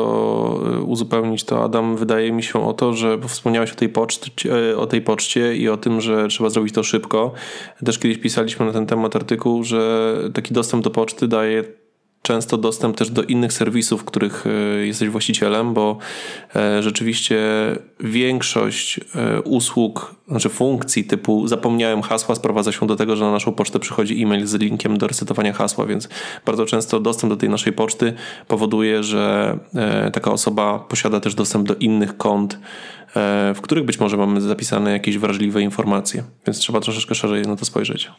[0.80, 4.78] y, uzupełnić to, Adam, wydaje mi się o to, że wspomniałeś o tej, poczcie, y,
[4.78, 7.34] o tej poczcie i o tym, że trzeba zrobić to szybko.
[7.86, 11.64] Też kiedyś pisaliśmy na ten temat artykuł, że taki dostęp do poczty daje
[12.22, 15.98] często dostęp też do innych serwisów, których e, jesteś właścicielem, bo
[16.56, 17.40] e, rzeczywiście
[18.00, 23.52] większość e, usług, znaczy funkcji typu zapomniałem hasła sprowadza się do tego, że na naszą
[23.52, 26.10] pocztę przychodzi e-mail z linkiem do resetowania hasła, więc
[26.46, 28.14] bardzo często dostęp do tej naszej poczty
[28.48, 29.58] powoduje, że
[30.14, 32.60] taka osoba posiada też dostęp do innych kont,
[33.56, 37.66] w których być może mamy zapisane jakieś wrażliwe informacje, więc trzeba troszeczkę szerzej na to
[37.66, 38.12] spojrzeć.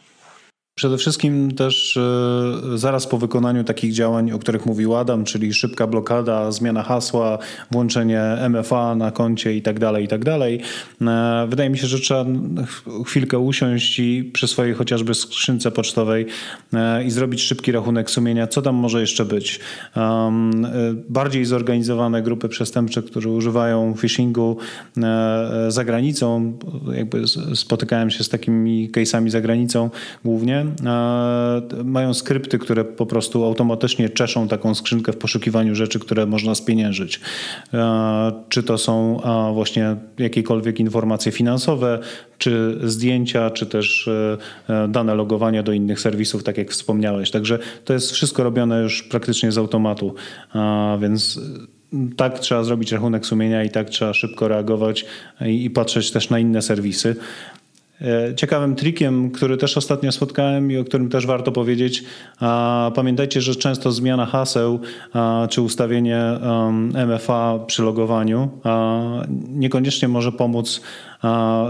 [0.75, 5.87] Przede wszystkim też e, zaraz po wykonaniu takich działań, o których mówił Adam, czyli szybka
[5.87, 7.37] blokada, zmiana hasła,
[7.71, 12.25] włączenie MFA na koncie itd., tak itd., tak e, wydaje mi się, że trzeba
[13.05, 16.25] chwilkę usiąść i przy swojej chociażby skrzynce pocztowej
[16.73, 19.59] e, i zrobić szybki rachunek sumienia, co tam może jeszcze być.
[21.09, 24.57] Bardziej zorganizowane grupy przestępcze, które używają phishingu
[25.67, 26.57] za granicą,
[26.93, 27.23] jakby
[27.55, 29.89] spotykałem się z takimi case'ami za granicą
[30.25, 36.25] głównie, E, mają skrypty, które po prostu automatycznie czeszą taką skrzynkę w poszukiwaniu rzeczy, które
[36.25, 37.21] można spieniężyć.
[37.73, 39.21] E, czy to są
[39.53, 41.99] właśnie jakiekolwiek informacje finansowe,
[42.37, 44.09] czy zdjęcia, czy też
[44.69, 47.31] e, dane logowania do innych serwisów, tak jak wspomniałeś.
[47.31, 50.15] Także to jest wszystko robione już praktycznie z automatu,
[50.99, 51.39] więc
[52.17, 55.05] tak trzeba zrobić rachunek sumienia i tak trzeba szybko reagować
[55.45, 57.15] i, patrzeć też na inne serwisy.
[58.01, 62.03] E, ciekawym trikiem, który też ostatnio spotkałem i o którym też warto powiedzieć,
[62.95, 64.79] pamiętajcie, że często zmiana haseł
[65.49, 66.19] czy ustawienie
[67.07, 68.49] MFA przy logowaniu
[69.49, 70.81] niekoniecznie może pomóc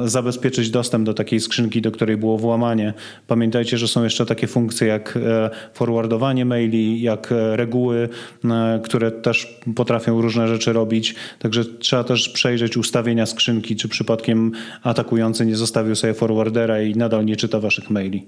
[0.05, 2.93] zabezpieczyć dostęp do takiej skrzynki, do której było włamanie.
[3.27, 8.09] Pamiętajcie, że są jeszcze takie funkcje jak e, forwardowanie maili, jak e, reguły,
[8.45, 11.15] e, które też potrafią różne rzeczy robić.
[11.39, 14.51] Także trzeba też przejrzeć ustawienia skrzynki, czy przypadkiem
[14.83, 18.25] atakujący nie zostawił sobie forwardera i nadal nie czyta waszych maili.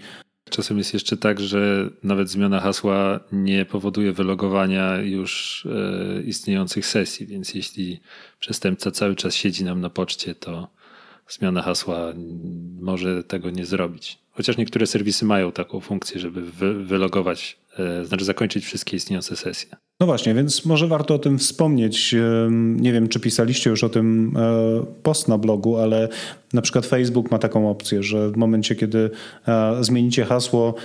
[0.50, 5.68] Czasem jest jeszcze tak, że nawet zmiana hasła nie powoduje wylogowania już
[6.26, 8.00] istniejących sesji, więc jeśli
[8.40, 10.76] przestępca cały czas siedzi nam na poczcie, to
[11.30, 12.14] zmiana hasła
[12.82, 14.20] może tego nie zrobić.
[14.32, 16.42] Chociaż niektóre serwisy mają taką funkcję, żeby
[16.86, 17.58] wylogować,
[18.04, 19.70] znaczy zakończyć wszystkie istniejące sesje.
[20.00, 22.16] No właśnie, więc może warto o tym wspomnieć.
[22.52, 26.10] Nie wiem, czy pisaliście już o tym e, post na blogu, ale
[26.54, 29.10] na przykład Facebook ma taką opcję, że w momencie, kiedy
[29.48, 30.76] e, zmienicie hasło,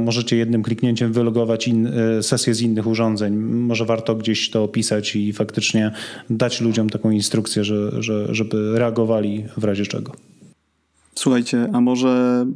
[0.00, 3.36] możecie jednym kliknięciem wylogować in, sesję z innych urządzeń.
[3.36, 5.92] Może warto gdzieś to opisać i faktycznie
[6.30, 10.12] dać ludziom taką instrukcję, że, że, żeby reagowali w razie czego.
[11.14, 12.46] Słuchajcie, a może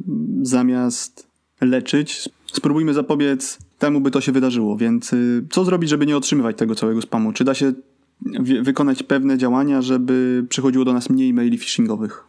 [0.41, 1.27] zamiast
[1.61, 4.77] leczyć, spróbujmy zapobiec temu, by to się wydarzyło.
[4.77, 7.33] Więc y, co zrobić, żeby nie otrzymywać tego całego spamu?
[7.33, 7.73] Czy da się
[8.61, 12.23] wykonać pewne działania, żeby przychodziło do nas mniej maili phishingowych?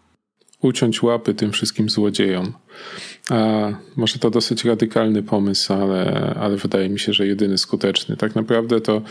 [0.60, 2.52] Uciąć łapy tym wszystkim złodziejom.
[3.30, 8.16] A może to dosyć radykalny pomysł, ale, ale wydaje mi się, że jedyny skuteczny.
[8.16, 9.02] Tak naprawdę to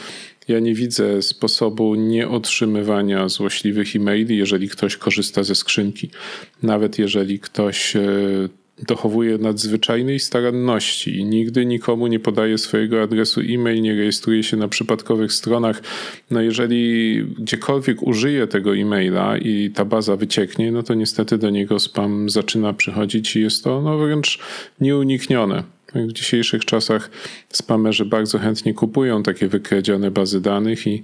[0.47, 6.09] ja nie widzę sposobu nieotrzymywania złośliwych e-maili, jeżeli ktoś korzysta ze skrzynki.
[6.63, 8.01] Nawet jeżeli ktoś e,
[8.81, 14.67] dochowuje nadzwyczajnej staranności i nigdy nikomu nie podaje swojego adresu e-mail, nie rejestruje się na
[14.67, 15.81] przypadkowych stronach.
[16.31, 21.79] No jeżeli gdziekolwiek użyje tego e-maila i ta baza wycieknie, no to niestety do niego
[21.79, 24.39] spam zaczyna przychodzić i jest to no wręcz
[24.81, 25.63] nieuniknione.
[25.95, 27.09] W dzisiejszych czasach
[27.49, 31.03] spamerzy bardzo chętnie kupują takie wykradzione bazy danych i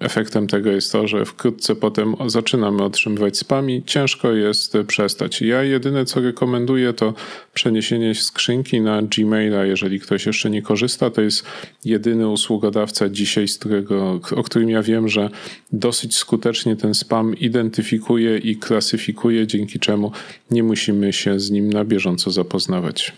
[0.00, 5.42] efektem tego jest to, że wkrótce potem zaczynamy otrzymywać spam i ciężko jest przestać.
[5.42, 7.14] Ja jedyne co rekomenduję to
[7.54, 11.44] przeniesienie skrzynki na Gmaila, jeżeli ktoś jeszcze nie korzysta, to jest
[11.84, 15.30] jedyny usługodawca dzisiaj, z którego, o którym ja wiem, że
[15.72, 20.12] dosyć skutecznie ten spam identyfikuje i klasyfikuje, dzięki czemu
[20.50, 23.12] nie musimy się z nim na bieżąco zapoznawać.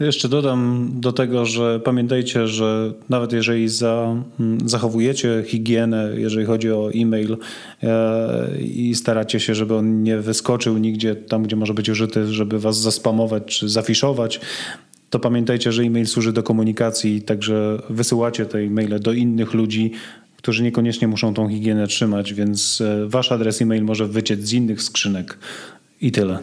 [0.00, 6.70] Jeszcze dodam do tego, że pamiętajcie, że nawet jeżeli za, mm, zachowujecie higienę, jeżeli chodzi
[6.70, 7.36] o e-mail
[7.82, 12.58] e, i staracie się, żeby on nie wyskoczył nigdzie tam, gdzie może być użyty, żeby
[12.58, 14.40] was zaspamować czy zafiszować,
[15.10, 19.92] to pamiętajcie, że e-mail służy do komunikacji, także wysyłacie te e-maile do innych ludzi,
[20.36, 24.82] którzy niekoniecznie muszą tą higienę trzymać, więc e, wasz adres e-mail może wyciec z innych
[24.82, 25.38] skrzynek
[26.00, 26.38] i tyle.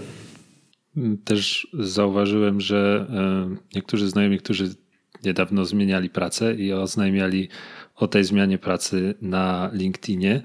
[1.25, 4.75] Też zauważyłem, że e, niektórzy znajomi, którzy
[5.23, 7.49] niedawno zmieniali pracę i oznajmiali
[7.95, 10.41] o tej zmianie pracy na LinkedInie.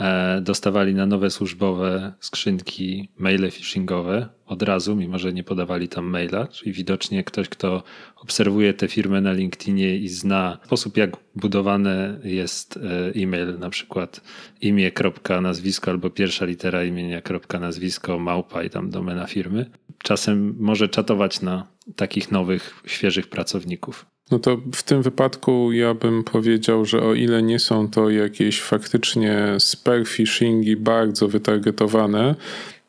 [0.00, 6.04] E, dostawali na nowe służbowe skrzynki maile phishingowe od razu, mimo że nie podawali tam
[6.04, 6.46] maila.
[6.46, 7.82] Czyli widocznie ktoś, kto
[8.16, 14.20] obserwuje tę firmę na LinkedInie i zna sposób, jak budowany jest e, e-mail, na przykład
[14.60, 19.70] imię, kropka, nazwisko albo pierwsza litera imienia, kropka, nazwisko, małpa i tam domena firmy.
[20.02, 24.06] Czasem może czatować na takich nowych, świeżych pracowników.
[24.30, 28.60] No to w tym wypadku ja bym powiedział, że o ile nie są to jakieś
[28.60, 32.34] faktycznie spear phishingi bardzo wytargetowane,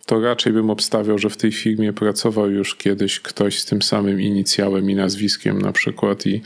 [0.09, 4.21] to raczej bym obstawiał, że w tej firmie pracował już kiedyś ktoś z tym samym
[4.21, 6.41] inicjałem i nazwiskiem na przykład i,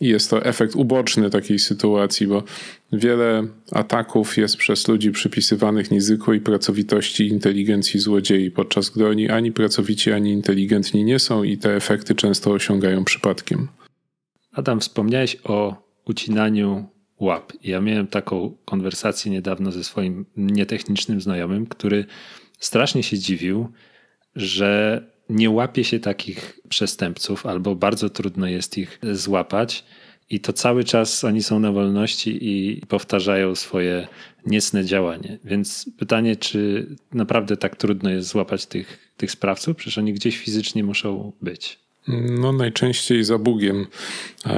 [0.00, 2.42] i jest to efekt uboczny takiej sytuacji, bo
[2.92, 9.52] wiele ataków jest przez ludzi przypisywanych niezwykłej pracowitości i inteligencji złodziei, podczas gdy oni ani
[9.52, 13.68] pracowici, ani inteligentni nie są i te efekty często osiągają przypadkiem.
[14.58, 16.88] Adam, wspomniałeś o ucinaniu
[17.20, 17.52] łap.
[17.62, 22.04] Ja miałem taką konwersację niedawno ze swoim nietechnicznym znajomym, który
[22.58, 23.68] strasznie się dziwił,
[24.34, 29.84] że nie łapie się takich przestępców, albo bardzo trudno jest ich złapać.
[30.30, 34.08] I to cały czas oni są na wolności i powtarzają swoje
[34.46, 35.38] niecne działanie.
[35.44, 39.76] Więc pytanie, czy naprawdę tak trudno jest złapać tych, tych sprawców?
[39.76, 41.87] Przecież oni gdzieś fizycznie muszą być.
[42.08, 43.86] No, najczęściej za Bugiem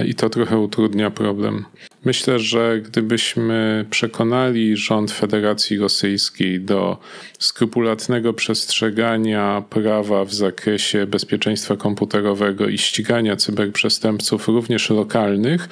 [0.07, 1.65] i to trochę utrudnia problem.
[2.05, 6.99] Myślę, że gdybyśmy przekonali rząd Federacji Rosyjskiej do
[7.39, 15.69] skrupulatnego przestrzegania prawa w zakresie bezpieczeństwa komputerowego i ścigania cyberprzestępców również lokalnych,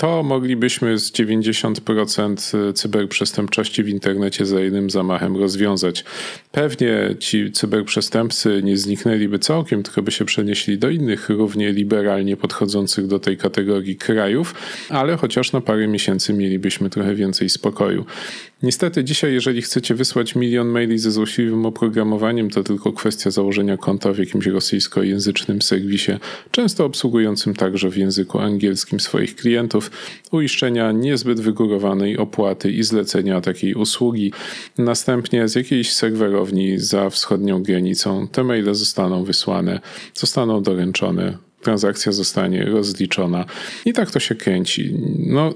[0.00, 6.04] to moglibyśmy z 90% cyberprzestępczości w internecie za jednym zamachem rozwiązać.
[6.52, 13.06] Pewnie ci cyberprzestępcy nie zniknęliby całkiem, tylko by się przenieśli do innych równie liberalnie podchodzących
[13.06, 14.54] do tej kategorii krajów,
[14.88, 18.04] ale chociaż na parę miesięcy mielibyśmy trochę więcej spokoju.
[18.62, 24.12] Niestety dzisiaj, jeżeli chcecie wysłać milion maili ze złośliwym oprogramowaniem, to tylko kwestia założenia konta
[24.12, 26.12] w jakimś rosyjskojęzycznym serwisie,
[26.50, 29.90] często obsługującym także w języku angielskim swoich klientów,
[30.32, 34.32] uiszczenia niezbyt wygórowanej opłaty i zlecenia takiej usługi.
[34.78, 39.80] Następnie z jakiejś serwerowni za wschodnią granicą te maile zostaną wysłane,
[40.14, 43.44] zostaną doręczone transakcja zostanie rozliczona.
[43.84, 44.96] I tak to się kręci.
[45.18, 45.54] No,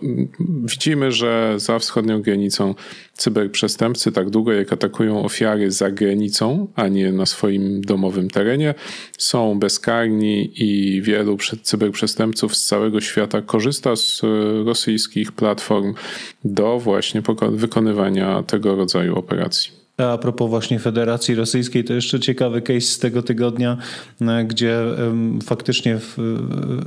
[0.64, 2.74] widzimy, że za wschodnią granicą
[3.12, 8.74] cyberprzestępcy tak długo jak atakują ofiary za granicą, a nie na swoim domowym terenie,
[9.18, 14.22] są bezkarni i wielu cyberprzestępców z całego świata korzysta z
[14.66, 15.94] rosyjskich platform
[16.44, 19.83] do właśnie wykonywania tego rodzaju operacji.
[19.98, 23.76] A propos właśnie Federacji Rosyjskiej, to jeszcze ciekawy case z tego tygodnia,
[24.20, 24.80] e, gdzie
[25.44, 26.18] faktycznie w,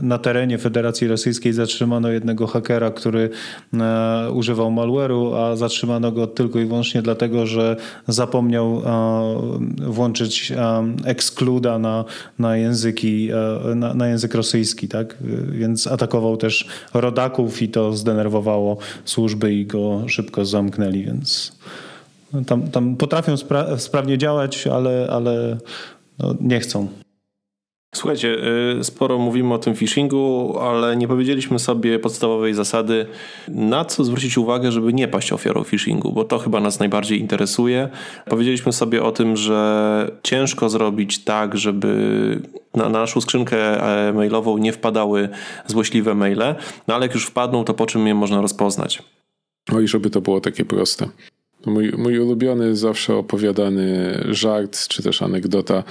[0.02, 3.30] na terenie Federacji Rosyjskiej zatrzymano jednego hakera, który
[3.74, 7.76] e, używał malware'u, a zatrzymano go tylko i wyłącznie dlatego, że
[8.08, 10.54] zapomniał e, włączyć
[11.06, 12.06] excluda na,
[12.40, 13.30] na, języki,
[13.76, 15.18] na, na język rosyjski, tak?
[15.52, 21.58] Więc atakował też rodaków i to zdenerwowało służby i go szybko zamknęli, więc...
[22.48, 25.58] Tam, tam potrafią spra sprawnie działać, ale, ale
[26.20, 26.88] no, nie chcą.
[27.96, 28.38] Słuchajcie,
[28.80, 33.06] y, sporo mówimy o tym phishingu, ale nie powiedzieliśmy sobie podstawowej zasady,
[33.48, 37.90] na co zwrócić uwagę, żeby nie paść ofiarą phishingu, bo to chyba nas najbardziej interesuje.
[38.26, 42.42] Powiedzieliśmy sobie o tym, że ciężko zrobić tak, żeby
[42.76, 43.58] na, naszą skrzynkę
[44.08, 45.30] e, mailową nie wpadały
[45.68, 46.56] złośliwe maile,
[46.88, 49.04] no ale jak już wpadną, to po czym je można rozpoznać?
[49.74, 51.10] Oj, żeby to było takie proste.
[51.66, 55.84] Mój, mój ulubiony, zawsze opowiadany żart, czy też anegdota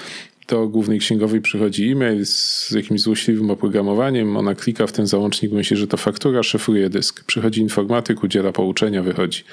[0.48, 5.76] do głównej księgowej przychodzi e-mail z jakimś złośliwym oprogramowaniem, ona klika w ten załącznik, myśli,
[5.76, 7.24] że to faktura, szyfruje dysk.
[7.24, 9.44] Przychodzi informatyk, udziela pouczenia, wychodzi.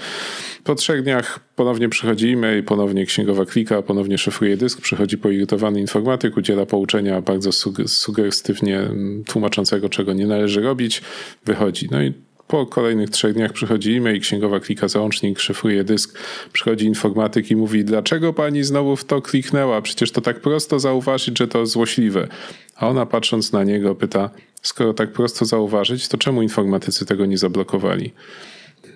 [0.64, 6.38] Po trzech dniach ponownie przychodzi e-mail, ponownie księgowa klika, ponownie szyfruje dysk, przychodzi poirytowany informatyk,
[6.38, 7.52] udziela pouczenia bardzo
[7.88, 8.90] sugestywnie
[9.26, 11.02] tłumaczącego, czego nie należy robić,
[11.46, 11.88] wychodzi.
[11.92, 12.14] No i
[12.54, 16.20] po kolejnych trzech dniach przychodzi e-mail, księgowa klika załącznik, szyfruje dysk,
[16.54, 19.82] przychodzi informatyk i mówi, dlaczego pani znowu w to kliknęła?
[19.82, 22.28] Przecież to tak prosto zauważyć, że to złośliwe.
[22.76, 24.30] A ona patrząc na niego pyta,
[24.62, 28.14] skoro tak prosto zauważyć, to czemu informatycy tego nie zablokowali?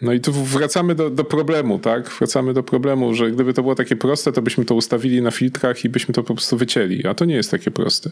[0.01, 2.09] No i tu wracamy do, do problemu, tak?
[2.09, 5.85] Wracamy do problemu, że gdyby to było takie proste, to byśmy to ustawili na filtrach
[5.85, 7.07] i byśmy to po prostu wycięli.
[7.07, 8.11] A to nie jest takie proste.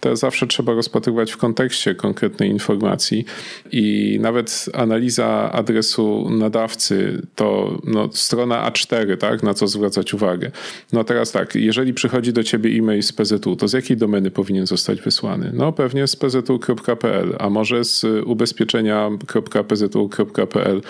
[0.00, 3.24] To zawsze trzeba rozpatrywać w kontekście konkretnej informacji
[3.72, 9.42] i nawet analiza adresu nadawcy to no, strona A4, tak?
[9.42, 10.50] Na co zwracać uwagę.
[10.92, 14.66] No teraz tak, jeżeli przychodzi do ciebie e-mail z PZU, to z jakiej domeny powinien
[14.66, 15.50] zostać wysłany?
[15.54, 20.82] No pewnie z pzu.pl, a może z ubezpieczenia.pzu.pl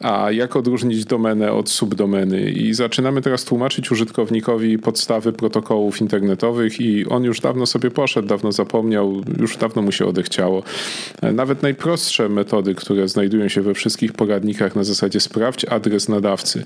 [0.00, 2.50] a jak odróżnić domenę od subdomeny.
[2.50, 8.52] I zaczynamy teraz tłumaczyć użytkownikowi podstawy protokołów internetowych i on już dawno sobie poszedł, dawno
[8.52, 10.62] zapomniał, już dawno mu się odechciało.
[11.22, 16.64] Nawet najprostsze metody, które znajdują się we wszystkich poradnikach na zasadzie sprawdź adres nadawcy,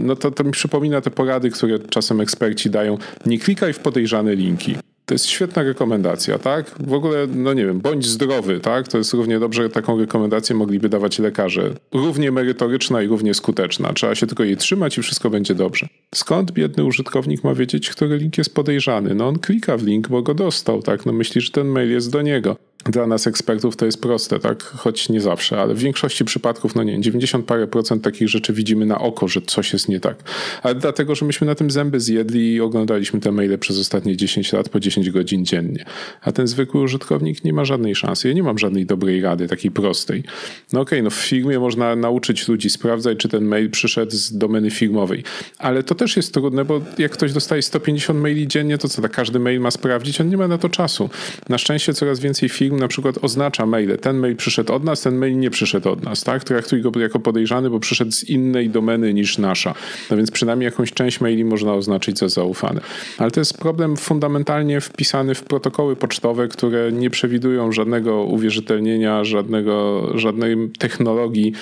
[0.00, 2.98] no to, to mi przypomina te porady, które czasem eksperci dają.
[3.26, 4.89] Nie klikaj w podejrzane linki.
[5.10, 6.70] To jest świetna rekomendacja, tak?
[6.80, 8.88] W ogóle, no nie wiem, bądź zdrowy, tak?
[8.88, 11.74] To jest równie dobrze, taką rekomendację mogliby dawać lekarze.
[11.92, 13.92] Równie merytoryczna i równie skuteczna.
[13.92, 15.88] Trzeba się tylko jej trzymać i wszystko będzie dobrze.
[16.14, 19.14] Skąd biedny użytkownik ma wiedzieć, który link jest podejrzany?
[19.14, 21.06] No on klika w link, bo go dostał, tak?
[21.06, 24.62] No myśli, że ten mail jest do niego dla nas ekspertów to jest proste, tak?
[24.62, 28.86] Choć nie zawsze, ale w większości przypadków, no nie, 90 parę procent takich rzeczy widzimy
[28.86, 30.16] na oko, że coś jest nie tak.
[30.62, 34.52] Ale dlatego, że myśmy na tym zęby zjedli i oglądaliśmy te maile przez ostatnie 10
[34.52, 35.84] lat po 10 godzin dziennie.
[36.22, 38.28] A ten zwykły użytkownik nie ma żadnej szansy.
[38.28, 40.24] Ja nie mam żadnej dobrej rady, takiej prostej.
[40.72, 44.38] No okej, okay, no w firmie można nauczyć ludzi sprawdzać, czy ten mail przyszedł z
[44.38, 45.24] domeny firmowej.
[45.58, 49.12] Ale to też jest trudne, bo jak ktoś dostaje 150 maili dziennie, to co, tak
[49.12, 50.20] każdy mail ma sprawdzić?
[50.20, 51.10] On nie ma na to czasu.
[51.48, 53.98] Na szczęście coraz więcej firm na przykład oznacza maile.
[53.98, 56.44] Ten mail przyszedł od nas, ten mail nie przyszedł od nas, tak?
[56.44, 59.74] Traktuj go jako podejrzany, bo przyszedł z innej domeny niż nasza.
[60.10, 62.80] No więc przynajmniej jakąś część maili można oznaczyć za zaufane.
[63.18, 70.06] Ale to jest problem fundamentalnie wpisany w protokoły pocztowe, które nie przewidują żadnego uwierzytelnienia, żadnego,
[70.14, 71.52] żadnej technologii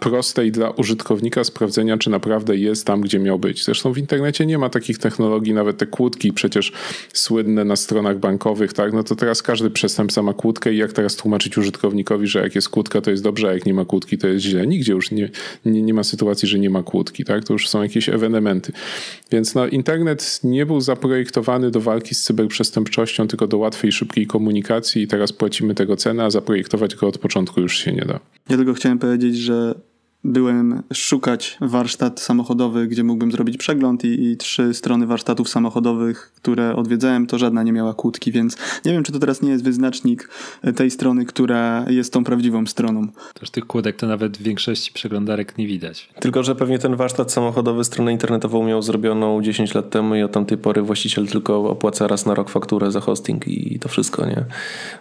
[0.00, 3.64] prostej dla użytkownika sprawdzenia, czy naprawdę jest tam, gdzie miał być.
[3.64, 6.72] Zresztą w internecie nie ma takich technologii, nawet te kłódki przecież
[7.12, 8.92] słynne na stronach bankowych, tak?
[8.92, 12.68] No to teraz każdy przestępca ma kłódkę i jak teraz tłumaczyć użytkownikowi, że jak jest
[12.68, 14.66] kłódka, to jest dobrze, a jak nie ma kłódki, to jest źle.
[14.66, 15.30] Nigdzie już nie,
[15.64, 17.44] nie, nie ma sytuacji, że nie ma kłódki, tak?
[17.44, 18.72] To już są jakieś ewenementy.
[19.30, 25.02] Więc no, internet nie był zaprojektowany do walki z cyberprzestępczością, tylko do łatwej, szybkiej komunikacji
[25.02, 28.20] i teraz płacimy tego cenę, a zaprojektować go od początku już się nie da.
[28.50, 29.74] Ja tylko chciałem powiedzieć, że
[30.24, 36.76] byłem szukać warsztat samochodowy, gdzie mógłbym zrobić przegląd i, i, trzy strony warsztatów samochodowych, które
[36.76, 40.28] odwiedzałem, to żadna nie miała kłódki, więc nie wiem, czy to teraz nie jest wyznacznik
[40.76, 43.06] tej strony, która jest tą prawdziwą stroną.
[43.34, 46.08] Też tych kłódek to nawet w większości przeglądarek nie widać.
[46.20, 50.32] Tylko, że pewnie ten warsztat samochodowy stronę internetową miał zrobioną 10 lat temu i od
[50.32, 54.44] tamtej pory właściciel tylko opłaca raz na rok fakturę za hosting i to wszystko, nie?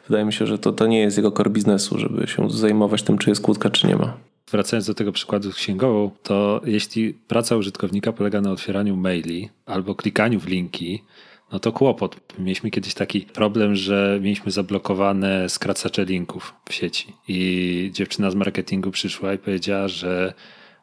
[0.07, 3.18] Wydaje mi się, że to, to nie jest jego core biznesu, żeby się zajmować tym,
[3.18, 4.18] czy jest kłódka, czy nie ma.
[4.51, 9.95] Wracając do tego przykładu z księgową, to jeśli praca użytkownika polega na otwieraniu maili albo
[9.95, 11.03] klikaniu w linki,
[11.51, 12.15] no to kłopot.
[12.39, 18.91] Mieliśmy kiedyś taki problem, że mieliśmy zablokowane skracacze linków w sieci i dziewczyna z marketingu
[18.91, 20.33] przyszła i powiedziała, że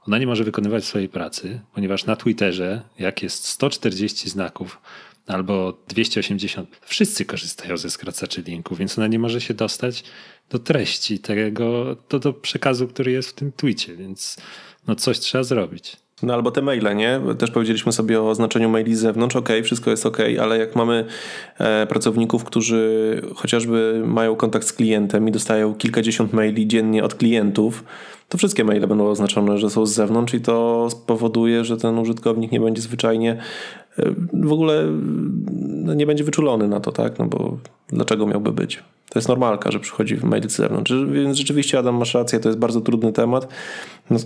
[0.07, 4.81] ona nie może wykonywać swojej pracy, ponieważ na Twitterze, jak jest 140 znaków
[5.27, 10.05] albo 280, wszyscy korzystają ze skracaczy linków, więc ona nie może się dostać
[10.51, 14.37] do treści tego, do, do przekazu, który jest w tym tweetie, więc
[14.87, 15.97] no coś trzeba zrobić.
[16.23, 17.21] No albo te maile, nie?
[17.39, 21.05] Też powiedzieliśmy sobie o oznaczeniu maili z zewnątrz, ok, wszystko jest ok, ale jak mamy
[21.59, 27.85] e, pracowników, którzy chociażby mają kontakt z klientem i dostają kilkadziesiąt maili dziennie od klientów,
[28.29, 32.53] to wszystkie maile będą oznaczone, że są z zewnątrz i to spowoduje, że ten użytkownik
[32.53, 33.39] nie będzie zwyczajnie
[33.99, 34.85] e, w ogóle
[35.61, 37.19] no, nie będzie wyczulony na to, tak?
[37.19, 38.83] No bo dlaczego miałby być?
[39.15, 40.93] To jest normalka, że przychodzi mail z zewnątrz.
[41.13, 43.49] Więc rzeczywiście, Adam, masz rację, to jest bardzo trudny temat,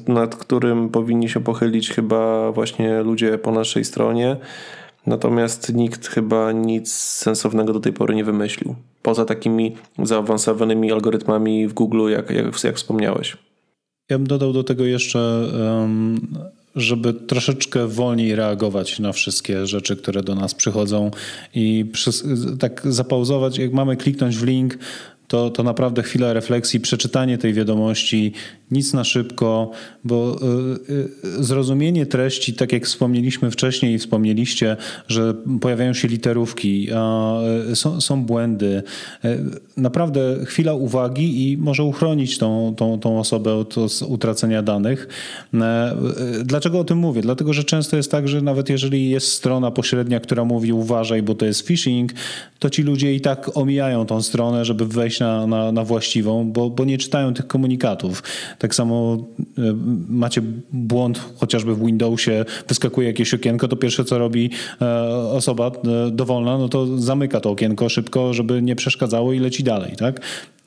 [0.08, 4.36] nad którym powinni się pochylić chyba właśnie ludzie po naszej stronie.
[5.06, 8.74] Natomiast nikt chyba nic sensownego do tej pory nie wymyślił.
[9.02, 13.36] Poza takimi zaawansowanymi algorytmami w Google, jak, jak, jak wspomniałeś.
[14.10, 15.44] Ja bym dodał do tego jeszcze
[15.80, 16.20] um,
[16.76, 21.10] żeby troszeczkę wolniej reagować na wszystkie rzeczy, które do nas przychodzą
[21.54, 21.84] i
[22.58, 24.78] tak zapauzować, jak mamy kliknąć w link,
[25.28, 28.32] to, to naprawdę chwila refleksji, przeczytanie tej wiadomości,
[28.70, 29.70] nic na szybko,
[30.04, 30.38] bo
[30.88, 34.76] y, y, zrozumienie treści, tak jak wspomnieliśmy wcześniej i wspomnieliście,
[35.08, 36.88] że pojawiają się literówki,
[37.72, 38.82] y, są, są błędy.
[39.76, 43.74] Naprawdę chwila uwagi i może uchronić tą, tą, tą osobę od
[44.08, 45.08] utracenia danych.
[46.44, 47.22] Dlaczego o tym mówię?
[47.22, 51.34] Dlatego, że często jest tak, że nawet jeżeli jest strona pośrednia, która mówi uważaj, bo
[51.34, 52.12] to jest phishing,
[52.58, 56.70] to ci ludzie i tak omijają tą stronę, żeby wejść na, na, na właściwą, bo,
[56.70, 58.22] bo nie czytają tych komunikatów.
[58.58, 59.16] Tak samo
[59.58, 59.62] e,
[60.08, 60.42] macie
[60.72, 64.50] błąd chociażby w Windowsie, wyskakuje jakieś okienko, to pierwsze co robi
[64.82, 69.64] e, osoba e, dowolna, no to zamyka to okienko szybko, żeby nie przeszkadzało i leci
[69.64, 70.20] dalej, tak?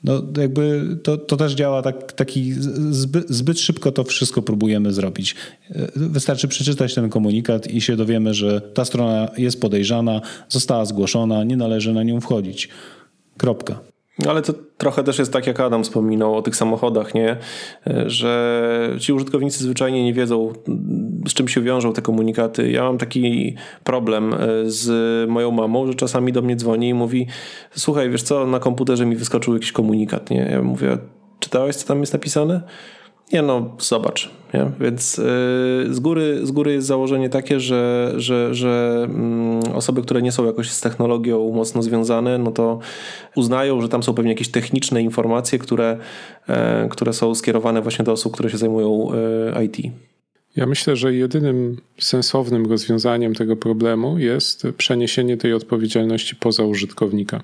[0.04, 2.52] No jakby to, to też działa tak, taki
[2.90, 5.34] zbyt, zbyt szybko to wszystko próbujemy zrobić.
[5.96, 11.56] Wystarczy przeczytać ten komunikat i się dowiemy, że ta strona jest podejrzana, została zgłoszona, nie
[11.56, 12.68] należy na nią wchodzić.
[13.38, 13.91] Kropka.
[14.28, 17.36] Ale to trochę też jest tak, jak Adam wspominał o tych samochodach, nie?
[18.06, 20.52] Że ci użytkownicy zwyczajnie nie wiedzą,
[21.28, 22.70] z czym się wiążą te komunikaty.
[22.70, 23.54] Ja mam taki
[23.84, 27.26] problem e, z moją mamą, że czasami do mnie dzwoni i mówi:
[27.70, 30.48] Słuchaj, wiesz co, na komputerze mi wyskoczył jakiś komunikat, nie?
[30.50, 30.98] Ja mówię:
[31.40, 32.62] Czytałeś, co tam jest napisane?
[33.32, 34.30] Nie no, zobacz.
[34.54, 34.70] Nie?
[34.80, 35.24] Więc yy,
[35.94, 39.06] z, góry, z góry jest założenie takie, że, że, że
[39.64, 42.78] yy, osoby, które nie są jakoś z technologią mocno związane, no to
[43.36, 45.98] uznają, że tam są pewnie jakieś techniczne informacje, które,
[46.48, 46.54] yy,
[46.90, 49.08] które są skierowane właśnie do osób, które się zajmują
[49.60, 49.76] y, IT.
[50.56, 57.42] Ja myślę, że jedynym sensownym rozwiązaniem tego problemu jest przeniesienie tej odpowiedzialności poza użytkownika.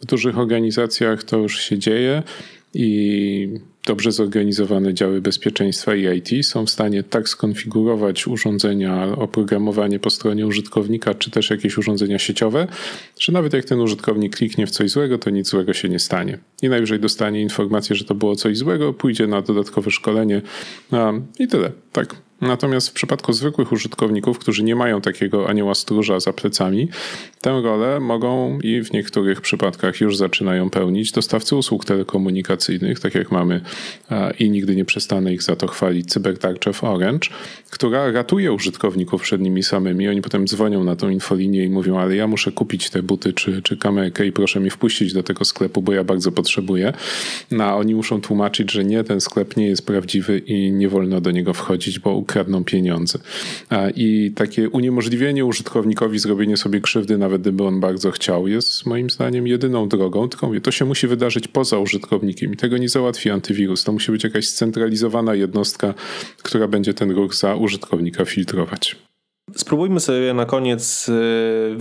[0.00, 2.22] W dużych organizacjach to już się dzieje
[2.74, 10.10] i dobrze zorganizowane działy bezpieczeństwa i IT są w stanie tak skonfigurować urządzenia, oprogramowanie po
[10.10, 12.66] stronie użytkownika, czy też jakieś urządzenia sieciowe,
[13.18, 16.38] że nawet jak ten użytkownik kliknie w coś złego, to nic złego się nie stanie.
[16.62, 20.42] I najwyżej dostanie informację, że to było coś złego, pójdzie na dodatkowe szkolenie
[21.38, 21.72] i tyle.
[21.92, 26.88] Tak, Natomiast w przypadku zwykłych użytkowników, którzy nie mają takiego anioła stróża za plecami,
[27.40, 33.32] tę rolę mogą i w niektórych przypadkach już zaczynają pełnić dostawcy usług telekomunikacyjnych, tak jak
[33.32, 33.60] mamy
[34.38, 37.28] i nigdy nie przestanę ich za to chwalić, cybertarczę w Orange,
[37.70, 40.08] która ratuje użytkowników przed nimi samymi.
[40.08, 43.62] Oni potem dzwonią na tą infolinię i mówią, ale ja muszę kupić te buty czy,
[43.62, 46.92] czy kamerkę i proszę mi wpuścić do tego sklepu, bo ja bardzo potrzebuję.
[47.50, 51.20] No, a oni muszą tłumaczyć, że nie, ten sklep nie jest prawdziwy i nie wolno
[51.20, 53.18] do niego wchodzić, bo kradną pieniądze.
[53.96, 59.46] I takie uniemożliwienie użytkownikowi zrobienie sobie krzywdy, nawet gdyby on bardzo chciał, jest moim zdaniem
[59.46, 60.28] jedyną drogą.
[60.28, 63.84] Tylko mówię, to się musi wydarzyć poza użytkownikiem i tego nie załatwi antywirus.
[63.84, 65.94] To musi być jakaś scentralizowana jednostka,
[66.42, 68.96] która będzie ten ruch za użytkownika filtrować.
[69.56, 71.10] Spróbujmy sobie na koniec,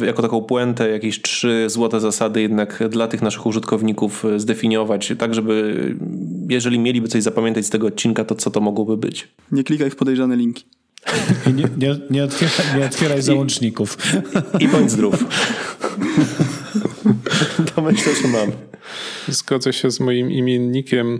[0.01, 5.33] e, jako taką puentę, jakieś trzy złote zasady jednak dla tych naszych użytkowników zdefiniować, tak
[5.33, 5.95] żeby,
[6.49, 9.27] jeżeli mieliby coś zapamiętać z tego odcinka, to co to mogłoby być?
[9.51, 10.65] Nie klikaj w podejrzane linki.
[11.47, 13.97] I nie, nie, nie, otwieraj, nie otwieraj załączników.
[14.59, 15.25] I, i bądź zdrów.
[17.75, 18.51] to myślę, że mam.
[19.27, 21.19] Zgodzę się z moim imiennikiem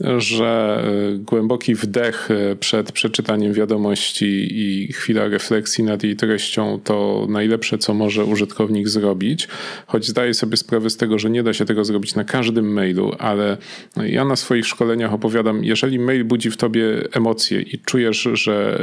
[0.00, 0.82] że
[1.14, 7.78] e, głęboki wdech e, przed przeczytaniem wiadomości i chwila refleksji nad jej treścią to najlepsze,
[7.78, 9.48] co może użytkownik zrobić.
[9.86, 13.12] Choć zdaję sobie sprawę z tego, że nie da się tego zrobić na każdym mailu,
[13.18, 13.56] ale
[13.96, 18.80] ja na swoich szkoleniach opowiadam, jeżeli mail budzi w tobie emocje i czujesz, że,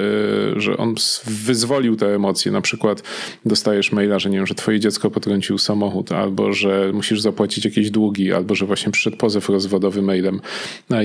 [0.55, 0.95] e, że on
[1.25, 3.03] wyzwolił te emocje, na przykład
[3.45, 7.91] dostajesz maila, że nie wiem, że twoje dziecko potrącił samochód, albo że musisz zapłacić jakieś
[7.91, 10.41] długi, albo że właśnie przyszedł pozew rozwodowy mailem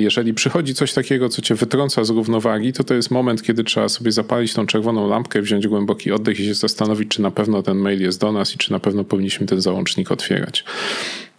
[0.01, 3.89] jeżeli przychodzi coś takiego, co cię wytrąca z równowagi, to to jest moment, kiedy trzeba
[3.89, 7.77] sobie zapalić tą czerwoną lampkę, wziąć głęboki oddech i się zastanowić, czy na pewno ten
[7.77, 10.65] mail jest do nas i czy na pewno powinniśmy ten załącznik otwierać.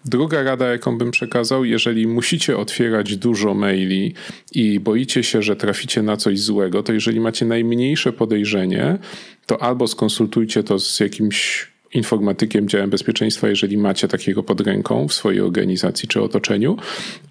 [0.05, 4.13] Druga rada, jaką bym przekazał, jeżeli musicie otwierać dużo maili
[4.51, 8.97] i boicie się, że traficie na coś złego, to jeżeli macie najmniejsze podejrzenie,
[9.45, 15.13] to albo skonsultujcie to z jakimś informatykiem, działem bezpieczeństwa, jeżeli macie takiego pod ręką w
[15.13, 16.77] swojej organizacji czy otoczeniu,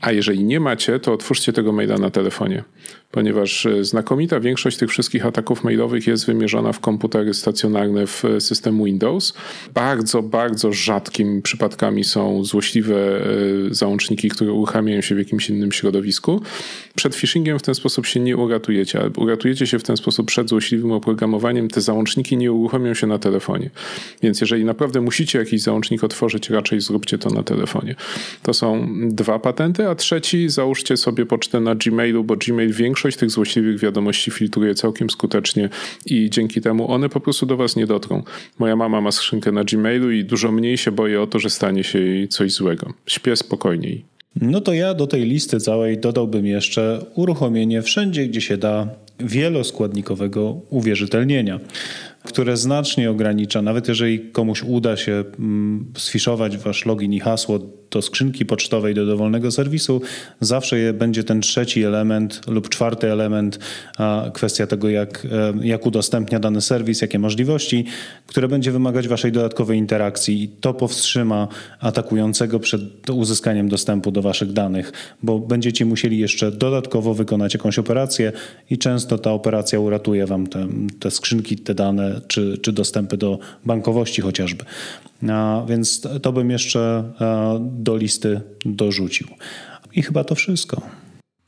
[0.01, 2.65] a jeżeli nie macie, to otwórzcie tego maila na telefonie
[3.11, 8.41] ponieważ e, znakomita większość tych wszystkich ataków mailowych jest wymierzona w komputery stacjonarne w e,
[8.41, 9.35] system Windows.
[9.75, 13.25] Bardzo, bardzo rzadkimi przypadkami są złośliwe e,
[13.71, 16.43] załączniki, które uruchamiają się w jakimś innym środowisku.
[16.95, 20.49] Przed phishingiem w ten sposób się nie uratujecie, ale uratujecie się w ten sposób przed
[20.49, 21.69] złośliwym oprogramowaniem.
[21.69, 23.71] Te załączniki nie uruchomią się na telefonie.
[24.23, 27.95] Więc jeżeli naprawdę musicie jakiś załącznik otworzyć, raczej zróbcie to na telefonie.
[28.43, 33.17] To są dwa patenty, a trzeci załóżcie sobie pocztę na Gmailu, bo Gmail większość większość
[33.17, 35.69] tych złośliwych wiadomości filtruje całkiem skutecznie
[36.07, 38.23] i dzięki temu one po prostu do was nie dotrą.
[38.59, 41.85] Moja mama ma skrzynkę na Gmailu i dużo mniej się boję o to, że stanie
[41.85, 42.93] się jej coś złego.
[43.07, 44.05] Śpię spokojniej.
[44.37, 48.89] No to ja do tej listy całej dodałbym jeszcze uruchomienie wszędzie, gdzie się da
[49.21, 51.61] wieloskładnikowego uwierzytelnienia,
[52.25, 57.59] które znacznie ogranicza, nawet jeżeli komuś uda się mm, sfiszować wasz login i hasło
[57.91, 60.03] do skrzynki pocztowej, do dowolnego serwisu,
[60.41, 63.59] zawsze będzie ten trzeci element lub czwarty element,
[64.33, 67.85] kwestia tego, jak, e, jak udostępnia dany serwis, jakie możliwości,
[68.27, 71.49] które będzie wymagać waszej dodatkowej interakcji i to powstrzyma
[71.81, 78.33] atakującego przed uzyskaniem dostępu do waszych danych, bo będziecie musieli jeszcze dodatkowo wykonać jakąś operację
[78.71, 80.67] i często ta operacja uratuje wam te,
[81.01, 84.65] te skrzynki, te dane, czy, czy dostępy do bankowości chociażby.
[85.69, 87.13] Więc to bym jeszcze
[87.61, 89.27] do listy dorzucił.
[89.93, 90.83] I chyba to wszystko.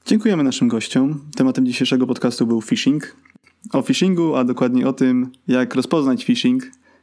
[0.07, 1.21] Dziękujemy naszym gościom.
[1.37, 3.17] Tematem dzisiejszego podcastu był phishing.
[3.73, 6.63] O phishingu, a dokładnie o tym, jak rozpoznać phishing,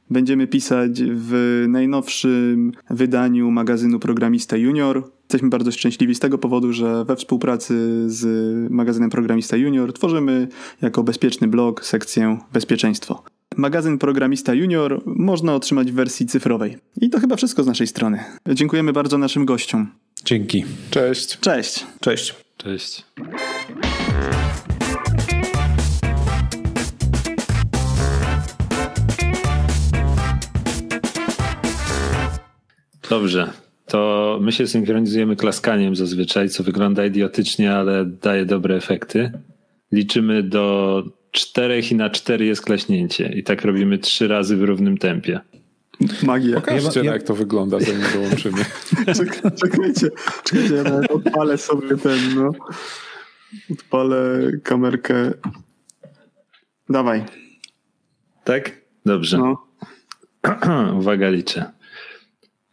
[0.09, 5.11] będziemy pisać w najnowszym wydaniu magazynu Programista Junior.
[5.23, 8.25] Jesteśmy bardzo szczęśliwi z tego powodu, że we współpracy z
[8.71, 10.47] magazynem Programista Junior tworzymy
[10.81, 13.23] jako bezpieczny blog sekcję bezpieczeństwo.
[13.59, 16.77] Magazyn Programista Junior można otrzymać w wersji cyfrowej.
[17.01, 18.23] I to chyba wszystko z naszej strony.
[18.49, 19.91] Dziękujemy bardzo naszym gościom.
[20.25, 20.65] Dzięki.
[20.89, 21.39] Cześć.
[21.39, 21.85] Cześć.
[21.99, 22.35] Cześć.
[22.57, 23.05] Cześć.
[33.09, 33.53] Dobrze.
[33.85, 39.31] To my się synchronizujemy klaskaniem zazwyczaj, co wygląda idiotycznie, ale daje dobre efekty.
[39.91, 43.33] Liczymy do czterech i na cztery jest klaśnięcie.
[43.35, 45.39] I tak robimy trzy razy w równym tempie.
[46.23, 46.55] Magia.
[46.55, 48.65] Pokażcie, ja, jak to wygląda, zanim dołączymy.
[49.17, 50.09] czekajcie,
[50.43, 52.51] czekajcie, ja nawet odpalę sobie ten, no.
[53.71, 55.31] Odpalę kamerkę.
[56.89, 57.25] Dawaj.
[58.43, 58.81] Tak?
[59.05, 59.37] Dobrze.
[59.37, 59.67] No.
[60.99, 61.71] Uwaga, liczę.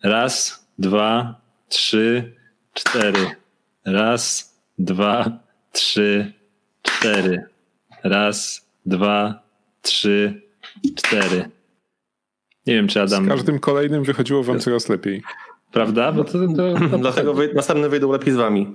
[0.02, 2.34] Raz, dwa, trzy,
[2.74, 3.30] cztery.
[3.84, 5.38] Raz, dwa,
[5.72, 6.32] trzy,
[6.82, 7.55] cztery.
[8.04, 9.42] Raz, dwa,
[9.82, 10.42] trzy,
[10.96, 11.50] cztery.
[12.66, 13.24] Nie wiem, czy Adam.
[13.24, 15.22] Z każdym kolejnym wychodziło wam coraz lepiej.
[15.72, 16.12] Prawda?
[16.12, 16.98] Bo to, to, to...
[16.98, 18.74] Dlatego wy, następne wyjdą lepiej z wami.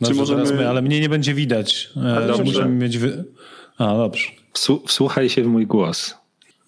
[0.00, 0.52] Dobrze, czy możemy...
[0.52, 1.90] My, ale mnie nie będzie widać.
[2.26, 2.44] Dobrze.
[2.44, 2.98] Musimy mieć.
[2.98, 3.24] Wy...
[3.78, 4.28] A, dobrze.
[4.86, 6.14] Wsłuchaj się w mój głos.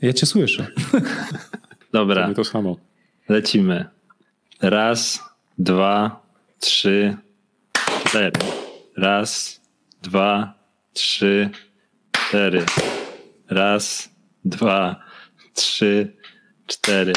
[0.03, 0.67] Ja cię słyszę.
[1.93, 2.29] Dobra.
[2.29, 2.77] To, to samo.
[3.29, 3.85] Lecimy.
[4.63, 5.23] Raz,
[5.59, 6.23] dwa,
[6.61, 7.17] trzy,
[8.05, 8.33] cztery.
[8.97, 9.61] Raz,
[10.03, 10.55] dwa,
[10.93, 11.51] trzy,
[12.13, 12.65] cztery.
[13.51, 14.11] Raz,
[14.45, 15.05] dwa,
[15.55, 16.17] trzy,
[16.67, 17.13] cztery.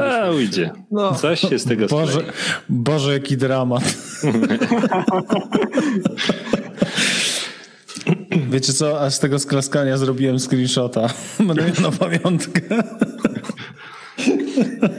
[0.00, 0.70] A, ujdzie.
[0.90, 1.14] No.
[1.14, 2.20] Coś się z tego Boże,
[2.68, 3.82] Boże, jaki dramat.
[8.50, 11.08] Wiecie co, a z tego sklaskania zrobiłem screenshota.
[11.38, 12.60] Będę miał na pamiątkę.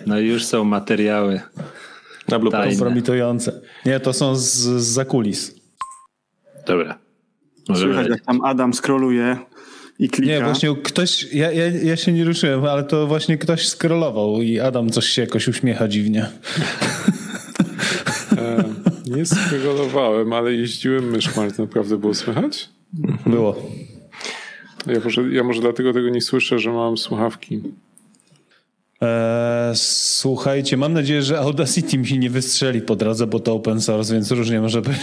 [0.05, 1.41] No i już są materiały.
[2.27, 3.61] Na kompromitujące.
[3.85, 5.55] Nie, to są z, z zakulis.
[6.65, 6.97] Dobra.
[7.69, 9.37] Możemy Słychać, jak tam Adam scrolluje
[9.99, 10.33] i klika.
[10.33, 14.59] Nie, właśnie ktoś, ja, ja, ja się nie ruszyłem, ale to właśnie ktoś scrollował i
[14.59, 16.29] Adam coś się jakoś uśmiecha dziwnie.
[18.37, 18.63] E,
[19.05, 22.69] nie scrollowałem, ale jeździłem myszką, ale to naprawdę było słychać?
[23.25, 23.55] Było.
[24.87, 27.61] Ja może, ja może dlatego tego nie słyszę, że mam słuchawki.
[29.01, 33.81] Eee, słuchajcie, mam nadzieję, że Audacity mi się nie wystrzeli po drodze, bo to open
[33.81, 34.99] source, więc różnie może być.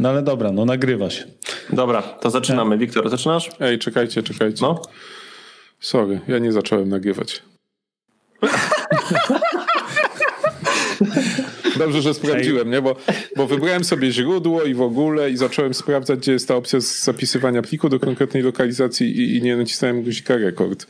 [0.00, 1.24] No ale dobra, no nagrywa się.
[1.72, 2.78] Dobra, to zaczynamy.
[2.78, 3.50] Wiktor, zaczynasz?
[3.60, 4.62] Ej, czekajcie, czekajcie.
[4.62, 4.82] No.
[5.80, 7.42] Sorry, ja nie zacząłem nagrywać.
[11.78, 12.82] Dobrze, że sprawdziłem, nie?
[12.82, 12.96] Bo,
[13.36, 17.62] bo wybrałem sobie źródło i w ogóle i zacząłem sprawdzać, gdzie jest ta opcja zapisywania
[17.62, 20.86] pliku do konkretnej lokalizacji i, i nie nacisnąłem guzika rekord.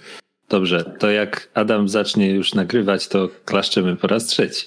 [0.48, 4.66] Dobrze, to jak Adam zacznie już nagrywać, to klaszczymy po raz trzeci.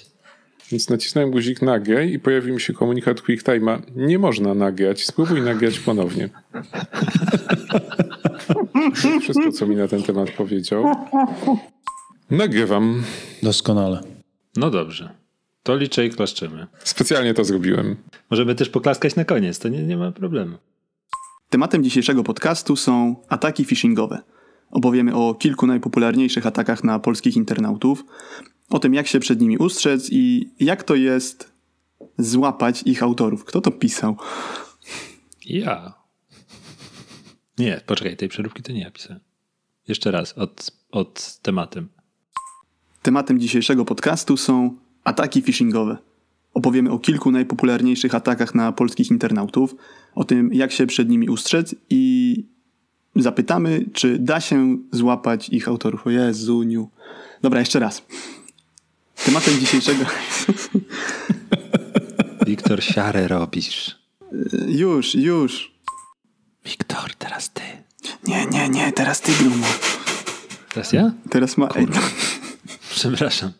[0.72, 3.82] Więc nacisnąłem guzik nagraj i pojawił mi się komunikat QuickTime'a.
[3.96, 6.28] Nie można nagrać, spróbuj nagrać ponownie.
[9.02, 10.84] To wszystko, co mi na ten temat powiedział.
[12.30, 13.02] Nagrywam.
[13.42, 14.00] Doskonale.
[14.56, 15.10] No dobrze.
[15.62, 16.66] To liczę i klaszczymy.
[16.84, 17.96] Specjalnie to zrobiłem.
[18.30, 20.56] Możemy też poklaskać na koniec, to nie, nie ma problemu.
[21.50, 24.22] Tematem dzisiejszego podcastu są ataki phishingowe.
[24.70, 28.04] Opowiemy o kilku najpopularniejszych atakach na polskich internautów,
[28.70, 31.52] o tym jak się przed nimi ustrzec i jak to jest
[32.18, 33.44] złapać ich autorów.
[33.44, 34.16] Kto to pisał?
[35.46, 35.94] Ja.
[37.58, 39.20] Nie, poczekaj, tej przeróbki to nie ja pisałem.
[39.88, 41.88] Jeszcze raz, od, od tematem.
[43.02, 45.96] Tematem dzisiejszego podcastu są ataki phishingowe.
[46.54, 49.76] Opowiemy o kilku najpopularniejszych atakach na polskich internautów,
[50.14, 52.44] o tym jak się przed nimi ustrzec i
[53.16, 56.06] zapytamy, czy da się złapać ich autorów.
[56.06, 56.90] O Jezuniu.
[57.42, 58.02] Dobra, jeszcze raz.
[59.26, 60.04] Tematem dzisiejszego...
[62.46, 63.98] Wiktor, siarę robisz.
[64.68, 65.72] Już, już.
[66.64, 67.62] Wiktor, teraz ty.
[68.26, 69.66] Nie, nie, nie, teraz ty, Bruno.
[70.74, 71.12] Teraz ja?
[71.30, 71.68] Teraz ma...
[72.94, 73.52] Przepraszam.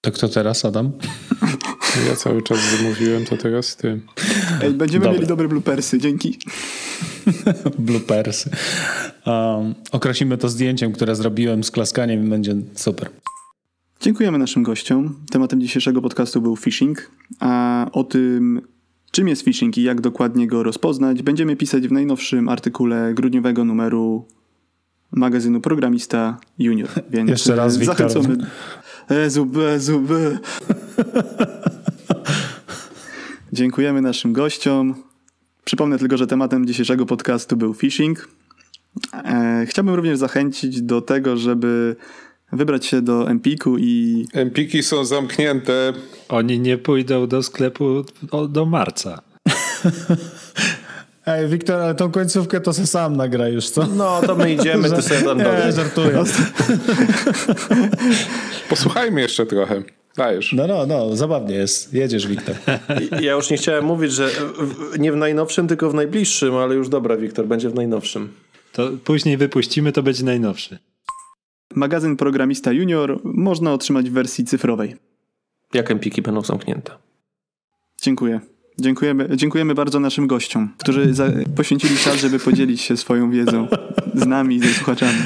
[0.00, 0.92] To kto teraz, Adam?
[2.08, 4.00] Ja cały czas wymówiłem, to teraz ty.
[4.62, 5.18] Ej, będziemy Dobra.
[5.18, 6.38] mieli dobre bloopersy, dzięki.
[7.78, 8.50] Bloopersy.
[9.26, 13.10] Um, określimy to zdjęciem, które zrobiłem z klaskaniem i będzie super.
[14.04, 15.14] Dziękujemy naszym gościom.
[15.30, 18.60] Tematem dzisiejszego podcastu był phishing, a o tym,
[19.10, 24.24] czym jest phishing i jak dokładnie go rozpoznać, będziemy pisać w najnowszym artykule grudniowego numeru
[25.12, 26.88] magazynu Programista Junior.
[27.10, 28.10] Więc Jeszcze raz, Wiktor.
[28.10, 28.36] Zachęcamy.
[29.08, 30.38] Ezu, bezu, be.
[33.52, 34.94] Dziękujemy naszym gościom.
[35.64, 38.28] Przypomnę tylko, że tematem dzisiejszego podcastu był phishing.
[39.12, 41.96] E, chciałbym również zachęcić do tego, żeby
[42.54, 45.92] wybrać się do Empiku i Empiki są zamknięte.
[46.28, 48.04] Oni nie pójdą do sklepu
[48.48, 49.22] do marca.
[51.26, 53.86] Ej, Wiktor, ale tą końcówkę to se sam nagra już, co?
[53.86, 56.22] No, to my idziemy, ty sobie tam Nie, żartuję.
[58.68, 59.82] Posłuchajmy jeszcze trochę.
[60.16, 60.52] Dajesz.
[60.52, 61.94] No, no, no, zabawnie jest.
[61.94, 62.54] Jedziesz, Wiktor.
[63.20, 64.28] Ja już nie chciałem mówić, że
[64.58, 68.28] w- nie w najnowszym, tylko w najbliższym, ale już dobra, Wiktor, będzie w najnowszym.
[68.72, 70.78] To później wypuścimy, to będzie najnowszy.
[71.74, 74.96] Magazyn Programista Junior można otrzymać w wersji cyfrowej.
[75.74, 76.92] Jak empiki będą zamknięte?
[78.02, 78.40] Dziękuję.
[78.78, 83.68] Dziękujemy, dziękujemy bardzo naszym gościom, którzy za, poświęcili czas, żeby podzielić się swoją wiedzą
[84.14, 85.18] z nami i ze słuchaczami.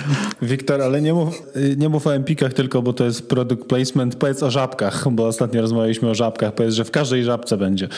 [0.43, 1.43] Wiktor, ale nie mów,
[1.77, 4.17] nie mów o empikach tylko, bo to jest product placement.
[4.17, 6.55] Powiedz o żabkach, bo ostatnio rozmawialiśmy o żabkach.
[6.55, 7.89] Powiedz, że w każdej żabce będzie.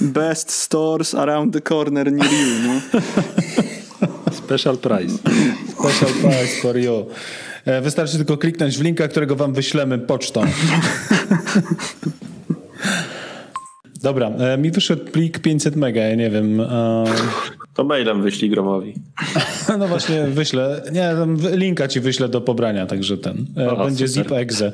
[0.00, 2.68] Best stores around the corner near you.
[2.68, 2.80] No.
[4.32, 5.14] Special price.
[5.78, 7.06] Special price for you.
[7.64, 10.42] E, Wystarczy tylko kliknąć w linka, którego wam wyślemy pocztą.
[14.02, 16.60] Dobra, e, mi wyszedł plik 500 mega, ja nie wiem.
[16.60, 17.04] e,
[17.74, 18.94] To mailem wyślij Gromowi.
[19.78, 20.82] No właśnie, wyślę.
[20.92, 21.10] Nie,
[21.56, 23.46] linka ci wyślę do pobrania, także ten.
[23.70, 24.24] O, Będzie super.
[24.24, 24.72] zip exe.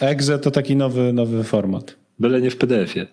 [0.00, 1.96] Exe to taki nowy, nowy format.
[2.18, 3.06] Byle nie w PDF-ie.